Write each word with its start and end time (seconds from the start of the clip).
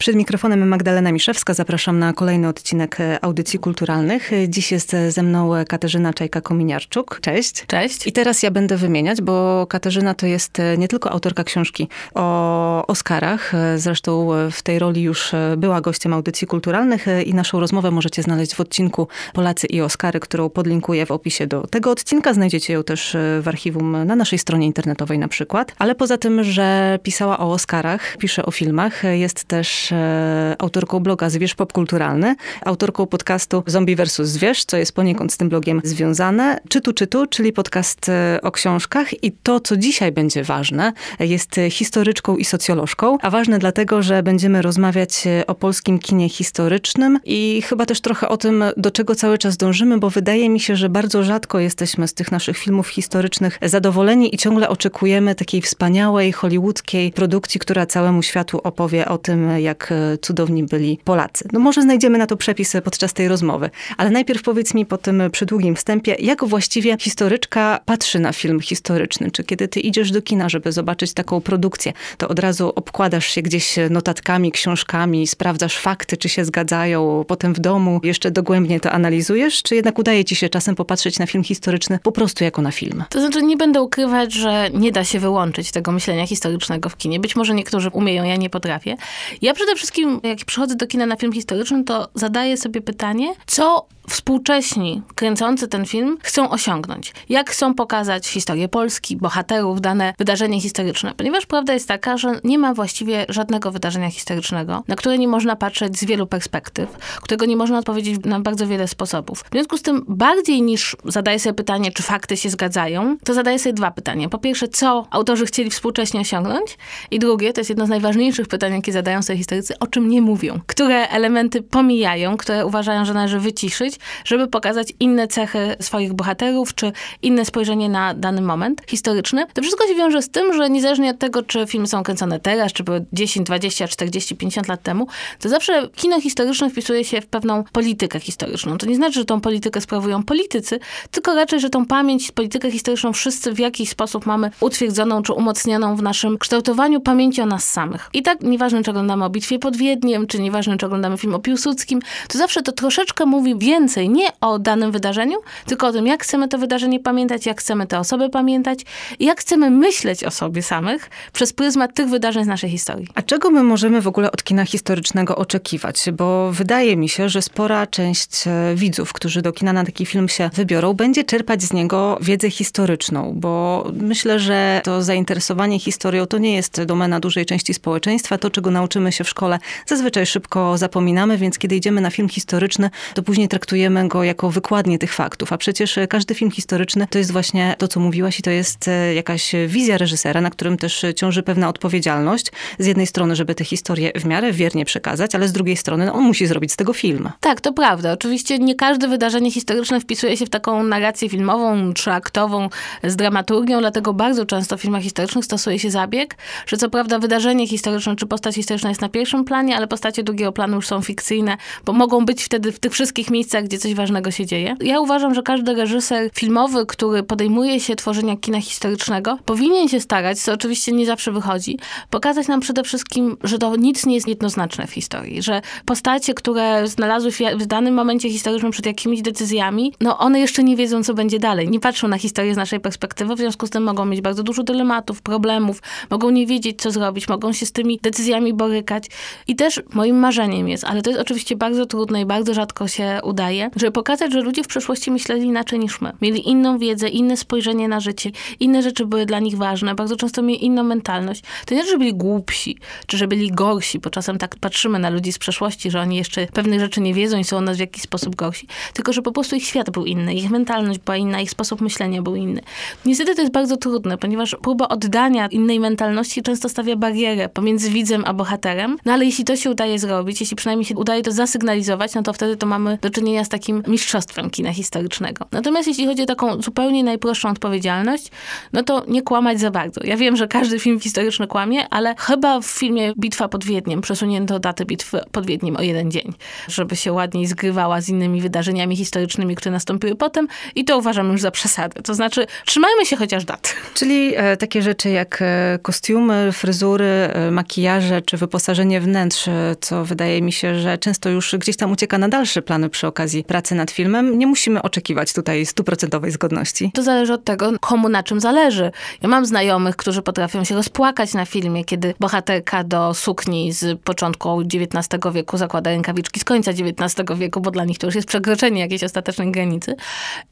Przed 0.00 0.16
mikrofonem 0.16 0.68
Magdalena 0.68 1.12
Miszewska. 1.12 1.54
Zapraszam 1.54 1.98
na 1.98 2.12
kolejny 2.12 2.48
odcinek 2.48 3.00
e, 3.00 3.24
audycji 3.24 3.58
kulturalnych. 3.58 4.30
Dziś 4.48 4.72
jest 4.72 4.96
ze 5.08 5.22
mną 5.22 5.50
Katarzyna 5.68 6.12
Czajka-Kominiarczuk. 6.12 7.20
Cześć. 7.20 7.66
Cześć. 7.66 8.06
I 8.06 8.12
teraz 8.12 8.42
ja 8.42 8.50
będę 8.50 8.76
wymieniać, 8.76 9.22
bo 9.22 9.66
Katarzyna 9.66 10.14
to 10.14 10.26
jest 10.26 10.60
e, 10.60 10.78
nie 10.78 10.88
tylko 10.88 11.10
autorka 11.10 11.44
książki 11.44 11.88
o 12.14 12.86
Oscarach. 12.86 13.54
E, 13.54 13.78
zresztą 13.78 14.28
w 14.50 14.62
tej 14.62 14.78
roli 14.78 15.02
już 15.02 15.32
była 15.56 15.80
gościem 15.80 16.12
audycji 16.12 16.46
kulturalnych 16.46 17.06
i 17.26 17.34
naszą 17.34 17.60
rozmowę 17.60 17.90
możecie 17.90 18.22
znaleźć 18.22 18.54
w 18.54 18.60
odcinku 18.60 19.08
Polacy 19.32 19.66
i 19.66 19.80
Oscary, 19.80 20.20
którą 20.20 20.50
podlinkuję 20.50 21.06
w 21.06 21.10
opisie 21.10 21.46
do 21.46 21.66
tego 21.66 21.90
odcinka. 21.90 22.34
Znajdziecie 22.34 22.72
ją 22.72 22.84
też 22.84 23.16
w 23.40 23.48
archiwum 23.48 24.04
na 24.04 24.16
naszej 24.16 24.38
stronie 24.38 24.66
internetowej 24.66 25.18
na 25.18 25.28
przykład. 25.28 25.74
Ale 25.78 25.94
poza 25.94 26.18
tym, 26.18 26.44
że 26.44 26.98
pisała 27.02 27.38
o 27.38 27.52
Oscarach, 27.52 28.16
pisze 28.18 28.46
o 28.46 28.50
filmach, 28.50 29.02
jest 29.04 29.44
też 29.44 29.89
E, 29.92 30.56
autorką 30.58 31.00
bloga 31.00 31.30
Zwierz 31.30 31.54
Popkulturalny, 31.54 32.36
autorką 32.64 33.06
podcastu 33.06 33.62
Zombie 33.66 33.96
vs. 33.96 34.16
Zwierz, 34.16 34.64
co 34.64 34.76
jest 34.76 34.92
poniekąd 34.92 35.32
z 35.32 35.36
tym 35.36 35.48
blogiem 35.48 35.80
związane. 35.84 36.58
Czytu, 36.68 36.92
czytu, 36.92 37.26
czyli 37.26 37.52
podcast 37.52 38.08
e, 38.08 38.38
o 38.42 38.50
książkach 38.50 39.24
i 39.24 39.32
to, 39.32 39.60
co 39.60 39.76
dzisiaj 39.76 40.12
będzie 40.12 40.44
ważne, 40.44 40.92
jest 41.20 41.60
historyczką 41.70 42.36
i 42.36 42.44
socjolożką, 42.44 43.18
a 43.22 43.30
ważne 43.30 43.58
dlatego, 43.58 44.02
że 44.02 44.22
będziemy 44.22 44.62
rozmawiać 44.62 45.26
e, 45.26 45.46
o 45.46 45.54
polskim 45.54 45.98
kinie 45.98 46.28
historycznym 46.28 47.18
i 47.24 47.62
chyba 47.62 47.86
też 47.86 48.00
trochę 48.00 48.28
o 48.28 48.36
tym, 48.36 48.64
do 48.76 48.90
czego 48.90 49.14
cały 49.14 49.38
czas 49.38 49.56
dążymy, 49.56 49.98
bo 49.98 50.10
wydaje 50.10 50.48
mi 50.48 50.60
się, 50.60 50.76
że 50.76 50.88
bardzo 50.88 51.22
rzadko 51.22 51.58
jesteśmy 51.58 52.08
z 52.08 52.14
tych 52.14 52.32
naszych 52.32 52.58
filmów 52.58 52.88
historycznych 52.88 53.58
zadowoleni 53.62 54.34
i 54.34 54.38
ciągle 54.38 54.68
oczekujemy 54.68 55.34
takiej 55.34 55.62
wspaniałej, 55.62 56.32
hollywoodzkiej 56.32 57.12
produkcji, 57.12 57.60
która 57.60 57.86
całemu 57.86 58.22
światu 58.22 58.60
opowie 58.64 59.08
o 59.08 59.18
tym, 59.18 59.58
jak 59.58 59.79
jak 59.80 59.92
e, 59.92 60.18
cudowni 60.18 60.64
byli 60.64 60.98
Polacy. 61.04 61.48
No 61.52 61.60
może 61.60 61.82
znajdziemy 61.82 62.18
na 62.18 62.26
to 62.26 62.36
przepisy 62.36 62.82
podczas 62.82 63.12
tej 63.12 63.28
rozmowy, 63.28 63.70
ale 63.96 64.10
najpierw 64.10 64.42
powiedz 64.42 64.74
mi 64.74 64.86
po 64.86 64.98
tym 64.98 65.22
przydługim 65.32 65.76
wstępie, 65.76 66.16
jak 66.18 66.44
właściwie 66.44 66.96
historyczka 67.00 67.80
patrzy 67.84 68.18
na 68.18 68.32
film 68.32 68.60
historyczny? 68.60 69.30
Czy 69.30 69.44
kiedy 69.44 69.68
ty 69.68 69.80
idziesz 69.80 70.10
do 70.10 70.22
kina, 70.22 70.48
żeby 70.48 70.72
zobaczyć 70.72 71.12
taką 71.12 71.40
produkcję, 71.40 71.92
to 72.18 72.28
od 72.28 72.38
razu 72.38 72.72
obkładasz 72.74 73.26
się 73.26 73.42
gdzieś 73.42 73.74
notatkami, 73.90 74.52
książkami, 74.52 75.26
sprawdzasz 75.26 75.78
fakty, 75.78 76.16
czy 76.16 76.28
się 76.28 76.44
zgadzają, 76.44 77.24
potem 77.28 77.54
w 77.54 77.60
domu 77.60 78.00
jeszcze 78.02 78.30
dogłębnie 78.30 78.80
to 78.80 78.92
analizujesz, 78.92 79.62
czy 79.62 79.74
jednak 79.74 79.98
udaje 79.98 80.24
ci 80.24 80.36
się 80.36 80.48
czasem 80.48 80.74
popatrzeć 80.74 81.18
na 81.18 81.26
film 81.26 81.44
historyczny 81.44 81.98
po 82.02 82.12
prostu 82.12 82.44
jako 82.44 82.62
na 82.62 82.70
film? 82.70 83.04
To 83.10 83.20
znaczy 83.20 83.42
nie 83.42 83.56
będę 83.56 83.82
ukrywać, 83.82 84.32
że 84.32 84.70
nie 84.74 84.92
da 84.92 85.04
się 85.04 85.20
wyłączyć 85.20 85.72
tego 85.72 85.92
myślenia 85.92 86.26
historycznego 86.26 86.88
w 86.88 86.96
kinie. 86.96 87.20
Być 87.20 87.36
może 87.36 87.54
niektórzy 87.54 87.88
umieją, 87.88 88.24
ja 88.24 88.36
nie 88.36 88.50
potrafię. 88.50 88.96
Ja 89.42 89.54
przede 89.54 89.69
wszystkim, 89.76 90.20
jak 90.22 90.44
przychodzę 90.44 90.76
do 90.76 90.86
kina 90.86 91.06
na 91.06 91.16
film 91.16 91.32
historyczny, 91.32 91.84
to 91.84 92.08
zadaję 92.14 92.56
sobie 92.56 92.80
pytanie, 92.80 93.34
co 93.46 93.86
współcześni, 94.10 95.02
kręcący 95.14 95.68
ten 95.68 95.86
film, 95.86 96.18
chcą 96.22 96.50
osiągnąć. 96.50 97.12
Jak 97.28 97.50
chcą 97.50 97.74
pokazać 97.74 98.28
historię 98.28 98.68
Polski, 98.68 99.16
bohaterów, 99.16 99.80
dane 99.80 100.14
wydarzenie 100.18 100.60
historyczne. 100.60 101.12
Ponieważ 101.16 101.46
prawda 101.46 101.72
jest 101.74 101.88
taka, 101.88 102.16
że 102.16 102.40
nie 102.44 102.58
ma 102.58 102.74
właściwie 102.74 103.26
żadnego 103.28 103.70
wydarzenia 103.70 104.10
historycznego, 104.10 104.82
na 104.88 104.96
które 104.96 105.18
nie 105.18 105.28
można 105.28 105.56
patrzeć 105.56 105.98
z 105.98 106.04
wielu 106.04 106.26
perspektyw, 106.26 106.88
którego 107.22 107.46
nie 107.46 107.56
można 107.56 107.78
odpowiedzieć 107.78 108.24
na 108.24 108.40
bardzo 108.40 108.66
wiele 108.66 108.88
sposobów. 108.88 109.44
W 109.50 109.52
związku 109.52 109.76
z 109.76 109.82
tym, 109.82 110.04
bardziej 110.08 110.62
niż 110.62 110.96
zadaję 111.04 111.38
sobie 111.38 111.54
pytanie, 111.54 111.92
czy 111.92 112.02
fakty 112.02 112.36
się 112.36 112.50
zgadzają, 112.50 113.16
to 113.24 113.34
zadaję 113.34 113.58
sobie 113.58 113.72
dwa 113.72 113.90
pytania. 113.90 114.28
Po 114.28 114.38
pierwsze, 114.38 114.68
co 114.68 115.06
autorzy 115.10 115.46
chcieli 115.46 115.70
współcześnie 115.70 116.20
osiągnąć? 116.20 116.78
I 117.10 117.18
drugie, 117.18 117.52
to 117.52 117.60
jest 117.60 117.70
jedno 117.70 117.86
z 117.86 117.88
najważniejszych 117.88 118.48
pytań, 118.48 118.72
jakie 118.72 118.92
zadają 118.92 119.22
sobie 119.22 119.36
historycy, 119.36 119.78
o 119.78 119.86
czym 119.86 120.08
nie 120.08 120.22
mówią. 120.22 120.60
Które 120.66 121.08
elementy 121.08 121.62
pomijają, 121.62 122.36
które 122.36 122.66
uważają, 122.66 123.04
że 123.04 123.14
należy 123.14 123.40
wyciszyć, 123.40 123.99
żeby 124.24 124.46
pokazać 124.46 124.92
inne 125.00 125.28
cechy 125.28 125.76
swoich 125.80 126.12
bohaterów, 126.12 126.74
czy 126.74 126.92
inne 127.22 127.44
spojrzenie 127.44 127.88
na 127.88 128.14
dany 128.14 128.40
moment 128.40 128.82
historyczny. 128.86 129.46
To 129.54 129.62
wszystko 129.62 129.86
się 129.86 129.94
wiąże 129.94 130.22
z 130.22 130.28
tym, 130.30 130.54
że 130.54 130.70
niezależnie 130.70 131.10
od 131.10 131.18
tego, 131.18 131.42
czy 131.42 131.66
filmy 131.66 131.86
są 131.86 132.02
kręcone 132.02 132.40
teraz, 132.40 132.72
czy 132.72 132.84
były 132.84 133.04
10, 133.12 133.46
20, 133.46 133.88
40, 133.88 134.36
50 134.36 134.68
lat 134.68 134.82
temu, 134.82 135.06
to 135.38 135.48
zawsze 135.48 135.88
kino 135.96 136.20
historyczne 136.20 136.70
wpisuje 136.70 137.04
się 137.04 137.20
w 137.20 137.26
pewną 137.26 137.64
politykę 137.72 138.20
historyczną. 138.20 138.78
To 138.78 138.86
nie 138.86 138.96
znaczy, 138.96 139.14
że 139.14 139.24
tą 139.24 139.40
politykę 139.40 139.80
sprawują 139.80 140.22
politycy, 140.22 140.80
tylko 141.10 141.34
raczej, 141.34 141.60
że 141.60 141.70
tą 141.70 141.86
pamięć, 141.86 142.32
politykę 142.32 142.70
historyczną 142.70 143.12
wszyscy 143.12 143.52
w 143.52 143.58
jakiś 143.58 143.90
sposób 143.90 144.26
mamy 144.26 144.50
utwierdzoną 144.60 145.22
czy 145.22 145.32
umocnioną 145.32 145.96
w 145.96 146.02
naszym 146.02 146.38
kształtowaniu 146.38 147.00
pamięci 147.00 147.42
o 147.42 147.46
nas 147.46 147.64
samych. 147.70 148.10
I 148.12 148.22
tak 148.22 148.40
nieważne, 148.40 148.82
czy 148.82 148.90
oglądamy 148.90 149.24
o 149.24 149.30
bitwie 149.30 149.58
pod 149.58 149.76
Wiedniem, 149.76 150.26
czy 150.26 150.40
nieważne, 150.40 150.76
czy 150.76 150.86
oglądamy 150.86 151.18
film 151.18 151.34
o 151.34 151.38
Piłsudskim, 151.38 152.00
to 152.28 152.38
zawsze 152.38 152.62
to 152.62 152.72
troszeczkę 152.72 153.26
mówi 153.26 153.58
więcej 153.58 153.79
więcej 153.80 154.08
nie 154.10 154.28
o 154.40 154.58
danym 154.58 154.92
wydarzeniu, 154.92 155.38
tylko 155.66 155.86
o 155.86 155.92
tym, 155.92 156.06
jak 156.06 156.22
chcemy 156.22 156.48
to 156.48 156.58
wydarzenie 156.58 157.00
pamiętać, 157.00 157.46
jak 157.46 157.60
chcemy 157.60 157.86
te 157.86 157.98
osoby 157.98 158.30
pamiętać 158.30 158.80
jak 159.20 159.40
chcemy 159.40 159.70
myśleć 159.70 160.24
o 160.24 160.30
sobie 160.30 160.62
samych 160.62 161.10
przez 161.32 161.52
pryzmat 161.52 161.94
tych 161.94 162.08
wydarzeń 162.08 162.44
z 162.44 162.46
naszej 162.46 162.70
historii. 162.70 163.06
A 163.14 163.22
czego 163.22 163.50
my 163.50 163.62
możemy 163.62 164.00
w 164.00 164.08
ogóle 164.08 164.32
od 164.32 164.42
kina 164.42 164.64
historycznego 164.64 165.36
oczekiwać? 165.36 166.04
Bo 166.12 166.52
wydaje 166.52 166.96
mi 166.96 167.08
się, 167.08 167.28
że 167.28 167.42
spora 167.42 167.86
część 167.86 168.46
e, 168.46 168.74
widzów, 168.74 169.12
którzy 169.12 169.42
do 169.42 169.52
kina 169.52 169.72
na 169.72 169.84
taki 169.84 170.06
film 170.06 170.28
się 170.28 170.50
wybiorą, 170.54 170.94
będzie 170.94 171.24
czerpać 171.24 171.62
z 171.62 171.72
niego 171.72 172.18
wiedzę 172.20 172.50
historyczną, 172.50 173.32
bo 173.36 173.84
myślę, 173.92 174.38
że 174.38 174.80
to 174.84 175.02
zainteresowanie 175.02 175.78
historią 175.78 176.26
to 176.26 176.38
nie 176.38 176.54
jest 176.54 176.82
domena 176.82 177.20
dużej 177.20 177.46
części 177.46 177.74
społeczeństwa. 177.74 178.38
To, 178.38 178.50
czego 178.50 178.70
nauczymy 178.70 179.12
się 179.12 179.24
w 179.24 179.28
szkole, 179.28 179.58
zazwyczaj 179.86 180.26
szybko 180.26 180.78
zapominamy, 180.78 181.38
więc 181.38 181.58
kiedy 181.58 181.76
idziemy 181.76 182.00
na 182.00 182.10
film 182.10 182.28
historyczny, 182.28 182.90
to 183.14 183.22
później 183.22 183.48
traktujemy 183.48 183.69
traktujemy 183.70 184.08
go 184.08 184.24
jako 184.24 184.50
wykładnię 184.50 184.98
tych 184.98 185.14
faktów, 185.14 185.52
a 185.52 185.58
przecież 185.58 185.98
e, 185.98 186.06
każdy 186.06 186.34
film 186.34 186.50
historyczny 186.50 187.06
to 187.10 187.18
jest 187.18 187.32
właśnie 187.32 187.74
to, 187.78 187.88
co 187.88 188.00
mówiłaś 188.00 188.38
i 188.38 188.42
to 188.42 188.50
jest 188.50 188.88
e, 188.88 189.14
jakaś 189.14 189.52
wizja 189.66 189.98
reżysera, 189.98 190.40
na 190.40 190.50
którym 190.50 190.76
też 190.76 191.04
ciąży 191.16 191.42
pewna 191.42 191.68
odpowiedzialność. 191.68 192.46
Z 192.78 192.86
jednej 192.86 193.06
strony, 193.06 193.36
żeby 193.36 193.54
tę 193.54 193.64
historię 193.64 194.12
w 194.14 194.24
miarę 194.24 194.52
wiernie 194.52 194.84
przekazać, 194.84 195.34
ale 195.34 195.48
z 195.48 195.52
drugiej 195.52 195.76
strony 195.76 196.06
no, 196.06 196.12
on 196.12 196.24
musi 196.24 196.46
zrobić 196.46 196.72
z 196.72 196.76
tego 196.76 196.92
film. 196.92 197.30
Tak, 197.40 197.60
to 197.60 197.72
prawda. 197.72 198.12
Oczywiście 198.12 198.58
nie 198.58 198.74
każde 198.74 199.08
wydarzenie 199.08 199.50
historyczne 199.50 200.00
wpisuje 200.00 200.36
się 200.36 200.46
w 200.46 200.50
taką 200.50 200.82
narrację 200.82 201.28
filmową, 201.28 201.92
trzyaktową 201.92 202.68
z 203.04 203.16
dramaturgią, 203.16 203.80
dlatego 203.80 204.14
bardzo 204.14 204.46
często 204.46 204.76
w 204.76 204.80
filmach 204.80 205.02
historycznych 205.02 205.44
stosuje 205.44 205.78
się 205.78 205.90
zabieg, 205.90 206.36
że 206.66 206.76
co 206.76 206.90
prawda 206.90 207.18
wydarzenie 207.18 207.66
historyczne 207.66 208.16
czy 208.16 208.26
postać 208.26 208.54
historyczna 208.54 208.88
jest 208.88 209.00
na 209.00 209.08
pierwszym 209.08 209.44
planie, 209.44 209.76
ale 209.76 209.86
postacie 209.86 210.22
drugiego 210.22 210.52
planu 210.52 210.76
już 210.76 210.86
są 210.86 211.02
fikcyjne, 211.02 211.56
bo 211.84 211.92
mogą 211.92 212.24
być 212.24 212.44
wtedy 212.44 212.72
w 212.72 212.78
tych 212.78 212.92
wszystkich 212.92 213.30
miejscach, 213.30 213.59
gdzie 213.62 213.78
coś 213.78 213.94
ważnego 213.94 214.30
się 214.30 214.46
dzieje. 214.46 214.76
Ja 214.80 215.00
uważam, 215.00 215.34
że 215.34 215.42
każdy 215.42 215.74
reżyser 215.74 216.30
filmowy, 216.34 216.86
który 216.86 217.22
podejmuje 217.22 217.80
się 217.80 217.96
tworzenia 217.96 218.36
kina 218.36 218.60
historycznego, 218.60 219.38
powinien 219.44 219.88
się 219.88 220.00
starać, 220.00 220.40
co 220.40 220.52
oczywiście 220.52 220.92
nie 220.92 221.06
zawsze 221.06 221.32
wychodzi, 221.32 221.78
pokazać 222.10 222.48
nam 222.48 222.60
przede 222.60 222.82
wszystkim, 222.82 223.36
że 223.44 223.58
to 223.58 223.76
nic 223.76 224.06
nie 224.06 224.14
jest 224.14 224.28
jednoznaczne 224.28 224.86
w 224.86 224.90
historii, 224.90 225.42
że 225.42 225.62
postacie, 225.84 226.34
które 226.34 226.88
znalazły 226.88 227.32
się 227.32 227.56
w 227.56 227.66
danym 227.66 227.94
momencie 227.94 228.30
historycznym 228.30 228.72
przed 228.72 228.86
jakimiś 228.86 229.22
decyzjami, 229.22 229.92
no 230.00 230.18
one 230.18 230.40
jeszcze 230.40 230.64
nie 230.64 230.76
wiedzą, 230.76 231.04
co 231.04 231.14
będzie 231.14 231.38
dalej. 231.38 231.68
Nie 231.68 231.80
patrzą 231.80 232.08
na 232.08 232.18
historię 232.18 232.54
z 232.54 232.56
naszej 232.56 232.80
perspektywy, 232.80 233.34
w 233.34 233.38
związku 233.38 233.66
z 233.66 233.70
tym 233.70 233.82
mogą 233.82 234.04
mieć 234.04 234.20
bardzo 234.20 234.42
dużo 234.42 234.62
dylematów, 234.62 235.22
problemów, 235.22 235.82
mogą 236.10 236.30
nie 236.30 236.46
wiedzieć, 236.46 236.82
co 236.82 236.90
zrobić, 236.90 237.28
mogą 237.28 237.52
się 237.52 237.66
z 237.66 237.72
tymi 237.72 237.98
decyzjami 238.02 238.54
borykać. 238.54 239.04
I 239.46 239.56
też 239.56 239.82
moim 239.94 240.16
marzeniem 240.16 240.68
jest, 240.68 240.84
ale 240.84 241.02
to 241.02 241.10
jest 241.10 241.22
oczywiście 241.22 241.56
bardzo 241.56 241.86
trudne 241.86 242.20
i 242.20 242.26
bardzo 242.26 242.54
rzadko 242.54 242.88
się 242.88 243.20
udaje, 243.22 243.49
żeby 243.76 243.92
pokazać, 243.92 244.32
że 244.32 244.40
ludzie 244.40 244.64
w 244.64 244.66
przeszłości 244.66 245.10
myśleli 245.10 245.46
inaczej 245.46 245.78
niż 245.78 246.00
my. 246.00 246.12
Mieli 246.22 246.48
inną 246.48 246.78
wiedzę, 246.78 247.08
inne 247.08 247.36
spojrzenie 247.36 247.88
na 247.88 248.00
życie, 248.00 248.30
inne 248.60 248.82
rzeczy 248.82 249.06
były 249.06 249.26
dla 249.26 249.38
nich 249.38 249.56
ważne, 249.56 249.94
bardzo 249.94 250.16
często 250.16 250.42
mieli 250.42 250.64
inną 250.64 250.82
mentalność. 250.82 251.42
To 251.66 251.74
nie, 251.74 251.86
że 251.86 251.98
byli 251.98 252.14
głupsi, 252.14 252.78
czy 253.06 253.18
że 253.18 253.28
byli 253.28 253.50
gorsi, 253.52 253.98
bo 253.98 254.10
czasem 254.10 254.38
tak 254.38 254.56
patrzymy 254.56 254.98
na 254.98 255.10
ludzi 255.10 255.32
z 255.32 255.38
przeszłości, 255.38 255.90
że 255.90 256.00
oni 256.00 256.16
jeszcze 256.16 256.46
pewnych 256.46 256.80
rzeczy 256.80 257.00
nie 257.00 257.14
wiedzą 257.14 257.38
i 257.38 257.44
są 257.44 257.56
od 257.56 257.64
nas 257.64 257.76
w 257.76 257.80
jakiś 257.80 258.02
sposób 258.02 258.36
gorsi, 258.36 258.66
tylko 258.92 259.12
że 259.12 259.22
po 259.22 259.32
prostu 259.32 259.56
ich 259.56 259.64
świat 259.64 259.90
był 259.90 260.04
inny, 260.04 260.34
ich 260.34 260.50
mentalność 260.50 260.98
była 260.98 261.16
inna, 261.16 261.40
ich 261.40 261.50
sposób 261.50 261.80
myślenia 261.80 262.22
był 262.22 262.36
inny. 262.36 262.60
Niestety 263.04 263.34
to 263.34 263.40
jest 263.40 263.52
bardzo 263.52 263.76
trudne, 263.76 264.18
ponieważ 264.18 264.56
próba 264.62 264.88
oddania 264.88 265.46
innej 265.46 265.80
mentalności 265.80 266.42
często 266.42 266.68
stawia 266.68 266.96
barierę 266.96 267.48
pomiędzy 267.48 267.90
widzem 267.90 268.22
a 268.26 268.34
bohaterem, 268.34 268.96
no 269.04 269.12
ale 269.12 269.24
jeśli 269.24 269.44
to 269.44 269.56
się 269.56 269.70
udaje 269.70 269.98
zrobić, 269.98 270.40
jeśli 270.40 270.56
przynajmniej 270.56 270.86
się 270.86 270.96
udaje 270.96 271.22
to 271.22 271.32
zasygnalizować, 271.32 272.14
no 272.14 272.22
to 272.22 272.32
wtedy 272.32 272.56
to 272.56 272.66
mamy 272.66 272.98
do 273.02 273.10
czynienia 273.10 273.39
czynienia 273.40 273.44
z 273.44 273.48
takim 273.48 273.82
mistrzostwem 273.86 274.50
kina 274.50 274.72
historycznego. 274.72 275.46
Natomiast 275.52 275.88
jeśli 275.88 276.06
chodzi 276.06 276.22
o 276.22 276.26
taką 276.26 276.62
zupełnie 276.62 277.04
najprostszą 277.04 277.50
odpowiedzialność, 277.50 278.30
no 278.72 278.82
to 278.82 279.04
nie 279.08 279.22
kłamać 279.22 279.60
za 279.60 279.70
bardzo. 279.70 280.00
Ja 280.04 280.16
wiem, 280.16 280.36
że 280.36 280.48
każdy 280.48 280.78
film 280.78 281.00
historyczny 281.00 281.46
kłamie, 281.46 281.88
ale 281.90 282.14
chyba 282.18 282.60
w 282.60 282.66
filmie 282.66 283.12
Bitwa 283.18 283.48
pod 283.48 283.64
Wiedniem 283.64 284.00
przesunięto 284.00 284.58
datę 284.58 284.84
bitwy 284.84 285.20
pod 285.32 285.46
Wiedniem 285.46 285.76
o 285.76 285.82
jeden 285.82 286.10
dzień, 286.10 286.32
żeby 286.68 286.96
się 286.96 287.12
ładniej 287.12 287.46
zgrywała 287.46 288.00
z 288.00 288.08
innymi 288.08 288.40
wydarzeniami 288.40 288.96
historycznymi, 288.96 289.56
które 289.56 289.72
nastąpiły 289.72 290.16
potem 290.16 290.48
i 290.74 290.84
to 290.84 290.98
uważam 290.98 291.32
już 291.32 291.40
za 291.40 291.50
przesadę. 291.50 292.02
To 292.02 292.14
znaczy, 292.14 292.46
trzymajmy 292.66 293.06
się 293.06 293.16
chociaż 293.16 293.44
dat. 293.44 293.74
Czyli 293.94 294.32
e, 294.36 294.56
takie 294.56 294.82
rzeczy 294.82 295.10
jak 295.10 295.42
e, 295.42 295.78
kostiumy, 295.82 296.52
fryzury, 296.52 297.04
e, 297.04 297.50
makijaże 297.50 298.22
czy 298.22 298.36
wyposażenie 298.36 299.00
wnętrz, 299.00 299.48
e, 299.48 299.76
co 299.80 300.04
wydaje 300.04 300.42
mi 300.42 300.52
się, 300.52 300.74
że 300.74 300.98
często 300.98 301.30
już 301.30 301.54
gdzieś 301.58 301.76
tam 301.76 301.92
ucieka 301.92 302.18
na 302.18 302.28
dalsze 302.28 302.62
plany 302.62 302.90
przy 302.90 303.06
okazji 303.06 303.29
pracy 303.46 303.74
nad 303.74 303.90
filmem. 303.90 304.38
Nie 304.38 304.46
musimy 304.46 304.82
oczekiwać 304.82 305.32
tutaj 305.32 305.66
stuprocentowej 305.66 306.30
zgodności. 306.30 306.90
To 306.94 307.02
zależy 307.02 307.32
od 307.32 307.44
tego, 307.44 307.72
komu 307.80 308.08
na 308.08 308.22
czym 308.22 308.40
zależy. 308.40 308.92
Ja 309.22 309.28
mam 309.28 309.46
znajomych, 309.46 309.96
którzy 309.96 310.22
potrafią 310.22 310.64
się 310.64 310.74
rozpłakać 310.74 311.34
na 311.34 311.44
filmie, 311.44 311.84
kiedy 311.84 312.14
bohaterka 312.20 312.84
do 312.84 313.14
sukni 313.14 313.72
z 313.72 314.00
początku 314.00 314.60
XIX 314.60 315.34
wieku 315.34 315.56
zakłada 315.56 315.90
rękawiczki 315.90 316.40
z 316.40 316.44
końca 316.44 316.70
XIX 316.70 317.28
wieku, 317.38 317.60
bo 317.60 317.70
dla 317.70 317.84
nich 317.84 317.98
to 317.98 318.06
już 318.06 318.14
jest 318.14 318.28
przekroczenie 318.28 318.80
jakiejś 318.80 319.04
ostatecznej 319.04 319.52
granicy. 319.52 319.96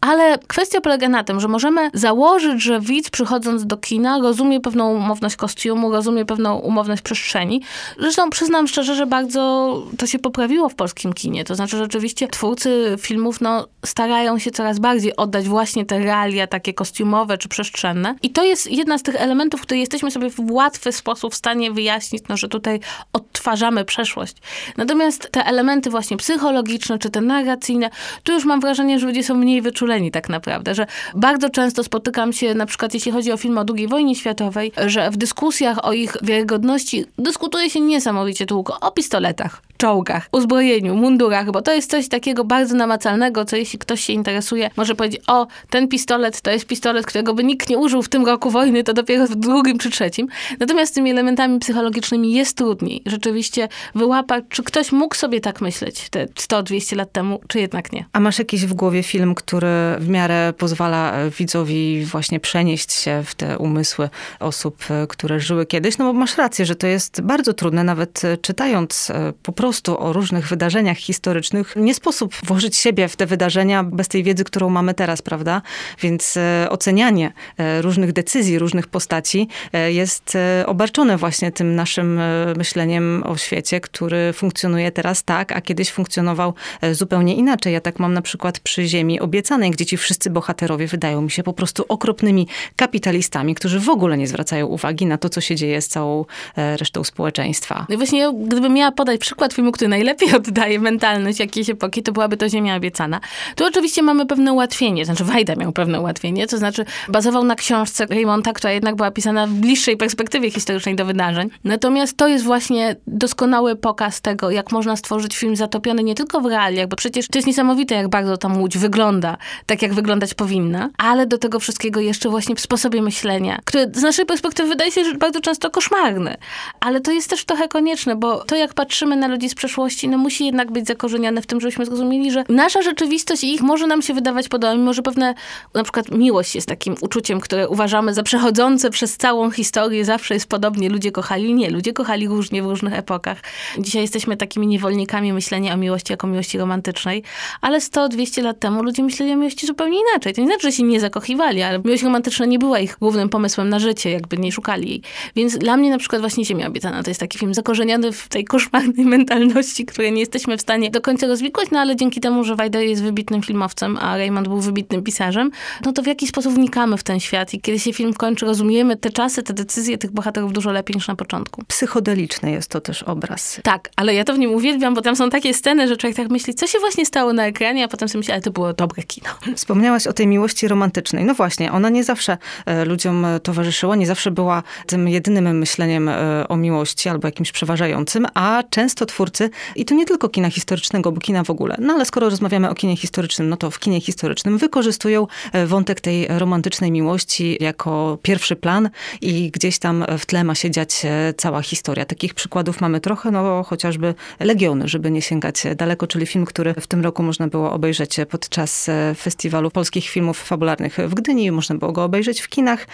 Ale 0.01 0.39
kwestia 0.47 0.81
polega 0.81 1.09
na 1.09 1.25
tym, 1.25 1.41
że 1.41 1.49
możemy 1.49 1.91
założyć, 1.95 2.63
że 2.63 2.81
widz 2.81 3.11
przychodząc 3.11 3.67
do 3.67 3.77
kina 3.77 4.19
rozumie 4.19 4.61
pewną 4.61 4.95
umowność 4.95 5.37
kostiumu, 5.37 5.93
rozumie 5.93 6.25
pewną 6.25 6.59
umowność 6.59 7.03
przestrzeni. 7.03 7.63
Zresztą 8.01 8.31
przyznam 8.31 8.67
szczerze, 8.67 8.95
że 8.95 9.07
bardzo 9.07 9.83
to 9.99 10.07
się 10.07 10.19
poprawiło 10.19 10.69
w 10.69 10.75
polskim 10.75 11.13
kinie. 11.13 11.45
To 11.45 11.55
znaczy 11.55 11.77
rzeczywiście 11.77 12.29
twórcy 12.29 12.68
filmów 13.01 13.41
no, 13.41 13.67
starają 13.87 14.39
się 14.39 14.51
coraz 14.51 14.79
bardziej 14.79 15.17
oddać 15.17 15.49
właśnie 15.49 15.87
te 15.87 15.99
realia 15.99 16.47
takie 16.47 16.75
kostiumowe 16.75 17.39
czy 17.39 17.49
przestrzenne. 17.49 18.15
I 18.23 18.31
to 18.31 18.45
jest 18.45 18.71
jedna 18.71 18.99
z 18.99 19.03
tych 19.03 19.17
elementów, 19.17 19.61
które 19.61 19.81
jesteśmy 19.81 20.11
sobie 20.11 20.31
w 20.31 20.51
łatwy 20.51 20.93
sposób 20.93 21.33
w 21.33 21.37
stanie 21.37 21.71
wyjaśnić, 21.71 22.23
no, 22.29 22.37
że 22.37 22.49
tutaj 22.49 22.81
odtwarzamy 23.13 23.85
przeszłość. 23.85 24.37
Natomiast 24.77 25.31
te 25.33 25.45
elementy 25.45 25.91
właśnie 25.91 26.17
psychologiczne 26.17 26.99
czy 26.99 27.11
te 27.11 27.21
narracyjne, 27.21 27.91
tu 28.23 28.33
już 28.33 28.45
mam 28.45 28.61
wrażenie, 28.61 28.99
że 28.99 29.07
ludzie 29.07 29.23
są 29.25 29.35
mniej 29.35 29.63
wyczuleni 29.63 30.11
tak 30.11 30.29
naprawdę, 30.29 30.75
że 30.75 30.87
bardzo 31.15 31.51
często 31.51 31.85
spotykam 31.85 32.33
się, 32.33 32.55
na 32.55 32.67
przykład 32.67 32.95
jeśli 32.95 33.13
chodzi 33.13 33.33
o 33.33 33.37
film 33.37 33.59
o 33.59 33.65
II 33.77 33.89
wojnie 33.89 34.15
światowej, 34.15 34.73
że 34.87 35.11
w 35.11 35.17
dyskusjach 35.17 35.85
o 35.85 35.93
ich 35.93 36.17
wiarygodności 36.23 37.05
dyskutuje 37.19 37.71
się 37.71 37.81
niesamowicie 37.81 38.47
długo 38.47 38.81
o 38.81 38.91
pistoletach, 38.91 39.63
czołgach, 39.79 40.29
uzbrojeniu, 40.33 40.95
mundurach, 40.95 41.51
bo 41.51 41.63
to 41.63 41.73
jest 41.73 41.91
coś 41.91 42.09
takiego 42.09 42.45
bardzo 42.45 42.75
namacalnego, 42.75 43.45
co 43.45 43.57
jeśli 43.57 43.79
ktoś 43.79 44.01
się 44.01 44.13
interesuje, 44.13 44.71
może 44.77 44.95
powiedzieć, 44.95 45.21
o, 45.27 45.47
ten 45.71 45.89
pistolet 45.89 46.41
to 46.41 46.51
jest 46.51 46.67
pistolet, 46.67 47.07
którego 47.07 47.35
by 47.35 47.45
nikt 47.45 47.69
nie 47.69 47.79
użył 47.79 48.03
w 48.03 48.09
tym 48.09 48.27
roku 48.27 48.51
wojny, 48.51 48.85
to 48.85 48.93
dopiero 48.93 49.27
w 49.27 49.35
drugim 49.35 49.79
czy 49.79 49.91
trzecim. 49.91 50.29
Natomiast 50.61 50.93
z 50.93 50.95
tymi 50.95 51.11
elementami 51.11 51.59
psychologicznymi 51.59 52.33
jest 52.33 52.57
trudniej. 52.57 53.03
Rzeczywiście 53.07 53.69
wyłapać, 53.95 54.45
czy 54.49 54.63
ktoś 54.63 54.93
mógł 54.93 55.15
sobie 55.15 55.41
tak 55.41 55.61
myśleć 55.61 56.09
te 56.11 56.27
100-200 56.27 56.97
lat 56.97 57.13
temu, 57.13 57.41
czy 57.49 57.61
jednak 57.61 57.93
nie. 57.93 58.05
A 58.13 58.21
masz 58.21 58.39
jakiś 58.39 58.67
w 58.67 58.75
głowie 58.75 59.03
film, 59.03 59.35
który 59.35 59.69
w 59.99 60.09
miarę 60.09 60.53
pozwala 60.59 61.13
e, 61.13 61.31
widzowi 61.31 62.05
właśnie 62.05 62.41
przenieść 62.41 62.93
się 62.93 63.23
w 63.27 63.35
te 63.35 63.59
umysły 63.59 64.09
osób, 64.41 64.85
e, 64.91 65.07
które 65.07 65.41
żyły 65.41 65.67
kiedyś? 65.67 65.99
No 65.99 66.05
bo 66.05 66.13
masz 66.13 66.39
rację, 66.39 66.67
że 66.67 66.77
to 66.77 66.87
jest 66.87 67.21
bardzo 67.21 67.55
trudne, 67.55 67.85
nawet 67.85 68.25
e, 68.25 68.37
czytając 68.37 69.13
po 69.43 69.53
prostu 69.53 69.68
o 69.99 70.13
różnych 70.13 70.49
wydarzeniach 70.49 70.97
historycznych, 70.97 71.77
nie 71.77 71.95
sposób 71.95 72.35
włożyć 72.45 72.77
siebie 72.77 73.09
w 73.09 73.17
te 73.17 73.27
wydarzenia 73.27 73.85
bez 73.85 74.09
tej 74.09 74.23
wiedzy, 74.23 74.45
którą 74.45 74.69
mamy 74.69 74.95
teraz, 74.95 75.23
prawda? 75.23 75.63
Więc 76.01 76.39
ocenianie 76.69 77.33
różnych 77.81 78.13
decyzji, 78.13 78.59
różnych 78.59 78.87
postaci 78.87 79.49
jest 79.89 80.39
obarczone 80.67 81.17
właśnie 81.17 81.53
tym 81.53 81.75
naszym 81.75 82.21
myśleniem 82.57 83.23
o 83.27 83.37
świecie, 83.37 83.81
który 83.81 84.33
funkcjonuje 84.33 84.93
teraz 84.93 85.25
tak, 85.25 85.53
a 85.53 85.61
kiedyś 85.61 85.91
funkcjonował 85.91 86.55
zupełnie 86.93 87.35
inaczej. 87.35 87.73
Ja 87.73 87.81
tak 87.81 87.99
mam 87.99 88.15
na 88.15 88.23
przykład 88.23 88.61
przy 88.61 88.87
Ziemi 88.87 89.21
Obiecanej, 89.21 89.71
gdzie 89.71 89.87
ci 89.87 89.97
wszyscy 89.97 90.31
bohaterowie 90.31 90.87
wydają 90.87 91.23
mi 91.23 91.31
się 91.31 91.43
po 91.43 91.53
prostu 91.53 91.85
okropnymi 91.89 92.49
kapitalistami, 92.77 93.55
którzy 93.55 93.81
w 93.81 93.89
ogóle 93.89 94.19
nie 94.19 94.27
zwracają 94.27 94.67
uwagi 94.67 95.07
na 95.07 95.19
to, 95.19 95.29
co 95.29 95.41
się 95.41 95.57
dzieje 95.57 95.83
z 95.83 95.89
całą 95.89 96.25
e, 96.57 96.77
resztą 96.77 97.05
społeczeństwa. 97.05 97.87
No 97.89 97.95
i 97.95 97.99
właśnie, 97.99 98.33
gdybym 98.47 98.75
miała 98.75 98.93
podać 98.93 99.21
przykład 99.21 99.58
filmu, 99.59 99.73
który 99.73 99.89
najlepiej 99.89 100.35
oddaje 100.37 100.81
mentalność 100.81 101.41
jakiejś 101.41 101.71
epoki, 101.71 102.03
to 102.03 102.13
byłaby 102.13 102.37
to 102.37 102.49
Ziemia 102.49 102.77
Obiecana. 102.77 103.21
Tu 103.57 103.67
oczywiście 103.67 104.03
mamy 104.03 104.27
pewne 104.27 104.53
ułatwienie, 104.53 105.05
znaczy 105.05 105.25
Wajda 105.25 105.55
miał 105.55 105.73
pewne 105.73 106.01
ułatwienie, 106.01 106.47
to 106.47 106.59
znaczy 106.59 106.85
bazował 107.09 107.45
na 107.45 107.55
książce 107.55 108.07
Raymonta, 108.07 108.53
która 108.53 108.73
jednak 108.73 108.97
była 108.97 109.11
pisana 109.11 109.47
w 109.47 109.51
bliższej 109.51 109.97
perspektywie 109.97 110.51
historycznej 110.51 110.97
do 110.97 111.05
wydarzeń. 111.05 111.51
Natomiast 111.65 112.17
to 112.17 112.29
jest 112.29 112.45
właśnie 112.45 112.97
doskonały 113.07 113.77
pokaz 113.77 114.21
tego, 114.21 114.51
jak 114.51 114.73
można 114.73 114.97
stworzyć 114.97 115.37
film 115.37 115.57
zatopiony 115.57 116.03
nie 116.03 116.15
tylko 116.15 116.41
w 116.41 116.47
realiach, 116.47 116.89
bo 116.89 116.97
przecież 116.97 117.29
to 117.29 117.39
jest 117.39 117.47
niesamowite, 117.47 117.95
jak 117.95 118.09
bardzo 118.09 118.37
ta 118.37 118.49
łódź 118.49 118.79
wygląda, 118.79 119.37
tak 119.67 119.83
jak 119.83 119.95
wyglądać 119.95 120.35
powinna, 120.35 120.91
ale 120.99 121.27
do 121.27 121.39
tego 121.39 121.61
wszystkiego 121.61 122.01
jeszcze 122.01 122.29
właśnie 122.29 122.55
w 122.55 122.61
sposobie 122.61 123.03
myślenia, 123.03 123.59
który 123.65 123.91
z 123.95 124.03
naszej 124.03 124.27
perspektywy 124.27 124.69
wydaje 124.69 124.93
się 124.93 125.03
bardzo 125.15 125.41
często 125.41 125.71
koszmarny. 125.71 126.37
Ale 126.81 127.01
to 127.01 127.13
jest 127.13 127.31
też 127.31 127.45
trochę 127.45 127.69
konieczne, 127.69 128.17
bo 128.17 128.45
to 128.45 128.57
jak 128.57 128.75
patrzymy 128.75 129.17
na 129.17 129.29
ludzi 129.29 129.48
z 129.49 129.55
przeszłości, 129.55 130.09
no 130.09 130.19
musi 130.19 130.47
jednak 130.47 130.73
być 130.73 130.87
zakorzenione 130.87 131.43
w 131.43 131.47
tym, 131.47 131.61
żebyśmy 131.61 131.87
zrozumieli, 131.87 132.31
że 132.31 132.45
nasza 132.49 132.83
rzeczywistość 132.83 133.45
i 133.45 133.55
ich 133.55 133.63
może 133.63 133.87
nam 133.87 134.03
się 134.03 134.15
wydawać 134.15 134.49
podobna, 134.49 134.77
mimo 134.77 134.93
że 134.93 135.03
pewne, 135.03 135.35
na 135.75 135.83
przykład 135.83 136.11
miłość 136.11 136.55
jest 136.55 136.69
takim 136.69 136.95
uczuciem, 137.01 137.41
które 137.41 137.69
uważamy 137.69 138.15
za 138.15 138.23
przechodzące 138.23 138.91
przez 138.91 139.17
całą 139.17 139.51
historię, 139.51 140.05
zawsze 140.05 140.35
jest 140.35 140.49
podobnie, 140.49 140.89
ludzie 140.89 141.13
kochali. 141.13 141.55
Nie, 141.55 141.71
ludzie 141.71 141.93
kochali 141.93 142.29
różnie 142.29 142.63
w 142.63 142.67
różnych 142.67 142.95
epokach. 142.95 143.39
Dzisiaj 143.79 144.03
jesteśmy 144.03 144.37
takimi 144.37 144.67
niewolnikami 144.67 145.33
myślenia 145.33 145.75
o 145.75 145.77
miłości 145.77 146.13
jako 146.13 146.27
miłości 146.27 146.59
romantycznej, 146.59 147.23
ale 147.61 147.79
100-200 147.79 148.43
lat 148.43 148.61
temu 148.61 148.83
ludzie 148.83 149.03
myśleli 149.03 149.33
o 149.33 149.37
miłości 149.37 149.67
zupełnie 149.67 149.99
inaczej. 150.11 150.35
To 150.35 150.41
nie 150.41 150.47
znaczy, 150.47 150.63
że 150.63 150.73
się 150.73 150.83
nie 150.83 151.01
zakochiwali, 151.01 151.63
ale 151.63 151.79
miłość 151.79 152.03
romantyczna 152.03 152.47
nie 152.47 152.59
była 152.59 152.79
ich 152.79 152.97
głównym 153.01 153.29
pomysłem 153.29 153.69
na 153.69 153.79
życie, 153.79 154.11
jakby 154.11 154.39
nie 154.39 154.53
szukali 154.53 154.89
jej. 154.89 155.03
Więc 155.37 155.59
dla 155.59 155.77
mnie 155.77 155.91
na 155.91 155.99
przykład 155.99 156.21
właśnie 156.21 156.45
Ziemia 156.45 156.67
Obiecana 156.67 157.03
to 157.03 157.11
jest 157.11 157.21
taki 157.21 157.39
film 157.39 157.55
zakorzeniony 157.55 158.13
w 158.13 158.29
tej 158.29 158.45
koszmarnej 158.45 159.07
mentalności, 159.17 159.38
której 159.87 160.13
nie 160.13 160.21
jesteśmy 160.21 160.57
w 160.57 160.61
stanie 160.61 160.91
do 160.91 161.01
końca 161.01 161.27
rozwikłać, 161.27 161.69
no 161.71 161.79
ale 161.79 161.97
dzięki 161.97 162.21
temu, 162.21 162.45
że 162.45 162.57
Wajda 162.57 162.81
jest 162.81 163.03
wybitnym 163.03 163.43
filmowcem, 163.43 163.99
a 164.01 164.17
Raymond 164.17 164.49
był 164.49 164.61
wybitnym 164.61 165.03
pisarzem, 165.03 165.51
no 165.85 165.93
to 165.93 166.03
w 166.03 166.07
jaki 166.07 166.27
sposób 166.27 166.55
wnikamy 166.55 166.97
w 166.97 167.03
ten 167.03 167.21
świat 167.21 167.55
i 167.55 167.61
kiedy 167.61 167.79
się 167.79 167.93
film 167.93 168.15
kończy, 168.15 168.47
rozumiemy 168.47 168.97
te 168.97 169.11
czasy, 169.11 169.43
te 169.43 169.53
decyzje 169.53 169.99
tych 169.99 170.11
bohaterów 170.11 170.53
dużo 170.53 170.73
lepiej 170.73 170.97
niż 170.97 171.09
na 171.09 171.17
początku. 171.17 171.65
Psychodeliczny 171.69 172.51
jest 172.51 172.71
to 172.71 172.81
też 172.81 173.03
obraz. 173.03 173.61
Tak, 173.63 173.91
ale 173.97 174.15
ja 174.15 174.25
to 174.25 174.35
w 174.35 174.39
nim 174.39 174.51
uwielbiam, 174.51 174.95
bo 174.95 175.03
tam 175.03 175.17
są 175.17 175.31
takie 175.31 175.55
sceny, 175.55 175.89
że 175.89 175.97
człowiek 175.97 176.17
tak 176.17 176.29
myśli, 176.29 176.55
co 176.55 176.67
się 176.67 176.79
właśnie 176.79 177.07
stało 177.07 177.33
na 177.33 177.47
ekranie, 177.47 177.85
a 177.85 177.89
potem 177.89 178.09
sobie 178.09 178.19
myśli, 178.19 178.33
ale 178.33 178.43
to 178.43 178.51
było 178.51 178.73
dobre 178.73 179.03
kino. 179.03 179.29
Wspomniałaś 179.57 180.07
o 180.07 180.13
tej 180.13 180.27
miłości 180.27 180.69
romantycznej. 180.69 181.25
No 181.25 181.35
właśnie, 181.35 181.73
ona 181.73 181.89
nie 181.89 182.05
zawsze 182.05 182.39
e, 182.67 182.85
ludziom 182.85 183.27
towarzyszyła, 183.43 183.97
nie 183.97 184.07
zawsze 184.07 184.31
była 184.31 184.63
tym 184.87 185.09
jedynym 185.09 185.59
myśleniem 185.59 186.09
e, 186.09 186.49
o 186.49 186.57
miłości 186.57 187.09
albo 187.09 187.29
jakimś 187.29 187.53
przeważającym, 187.53 188.27
a 188.35 188.63
często 188.71 189.07
twórcy, 189.19 189.51
i 189.77 189.85
to 189.85 189.95
nie 189.95 190.07
tylko 190.07 190.29
kina 190.29 190.51
historycznego, 190.51 191.13
bo 191.13 191.21
kina 191.21 191.45
w 191.45 191.51
ogóle, 191.51 191.77
no 191.79 191.95
ale 191.95 192.05
skoro 192.05 192.31
rozmawiamy 192.31 192.71
o 192.71 192.75
kinie 192.75 192.97
historycznym, 192.97 193.49
no 193.49 193.57
to 193.57 193.71
w 193.71 193.79
kinie 193.79 194.01
historycznym 194.01 194.59
wykorzystują 194.59 195.27
wątek 195.67 196.01
tej 196.01 196.27
romantycznej 196.29 196.93
miłości 196.93 197.57
jako 197.61 198.19
pierwszy 198.23 198.57
plan 198.57 198.91
i 199.21 199.51
gdzieś 199.51 199.79
tam 199.79 200.05
w 200.19 200.27
tle 200.27 200.45
ma 200.45 200.55
się 200.55 200.71
dziać 200.71 201.03
cała 201.37 201.63
historia. 201.63 202.05
Takich 202.05 202.35
przykładów 202.35 202.81
mamy 202.81 203.01
trochę, 203.01 203.31
no 203.31 203.63
chociażby 203.63 204.15
Legiony, 204.41 204.89
żeby 204.89 205.11
nie 205.11 205.23
sięgać 205.23 205.63
daleko, 205.77 206.07
czyli 206.07 206.27
film, 206.27 206.45
który 206.45 206.75
w 206.75 206.87
tym 206.87 207.03
roku 207.03 207.23
można 207.23 207.49
było 207.49 207.73
obejrzeć 207.73 208.17
podczas 208.31 208.91
Festiwalu 209.17 209.71
Polskich 209.71 210.09
Filmów 210.09 210.43
Fabularnych 210.43 210.97
w 210.99 211.15
Gdyni. 211.15 211.53
Można 211.53 211.75
było 211.75 211.93
go 211.93 212.05
obejrzeć 212.05 212.41
w 212.41 212.49
kinach 212.49 212.87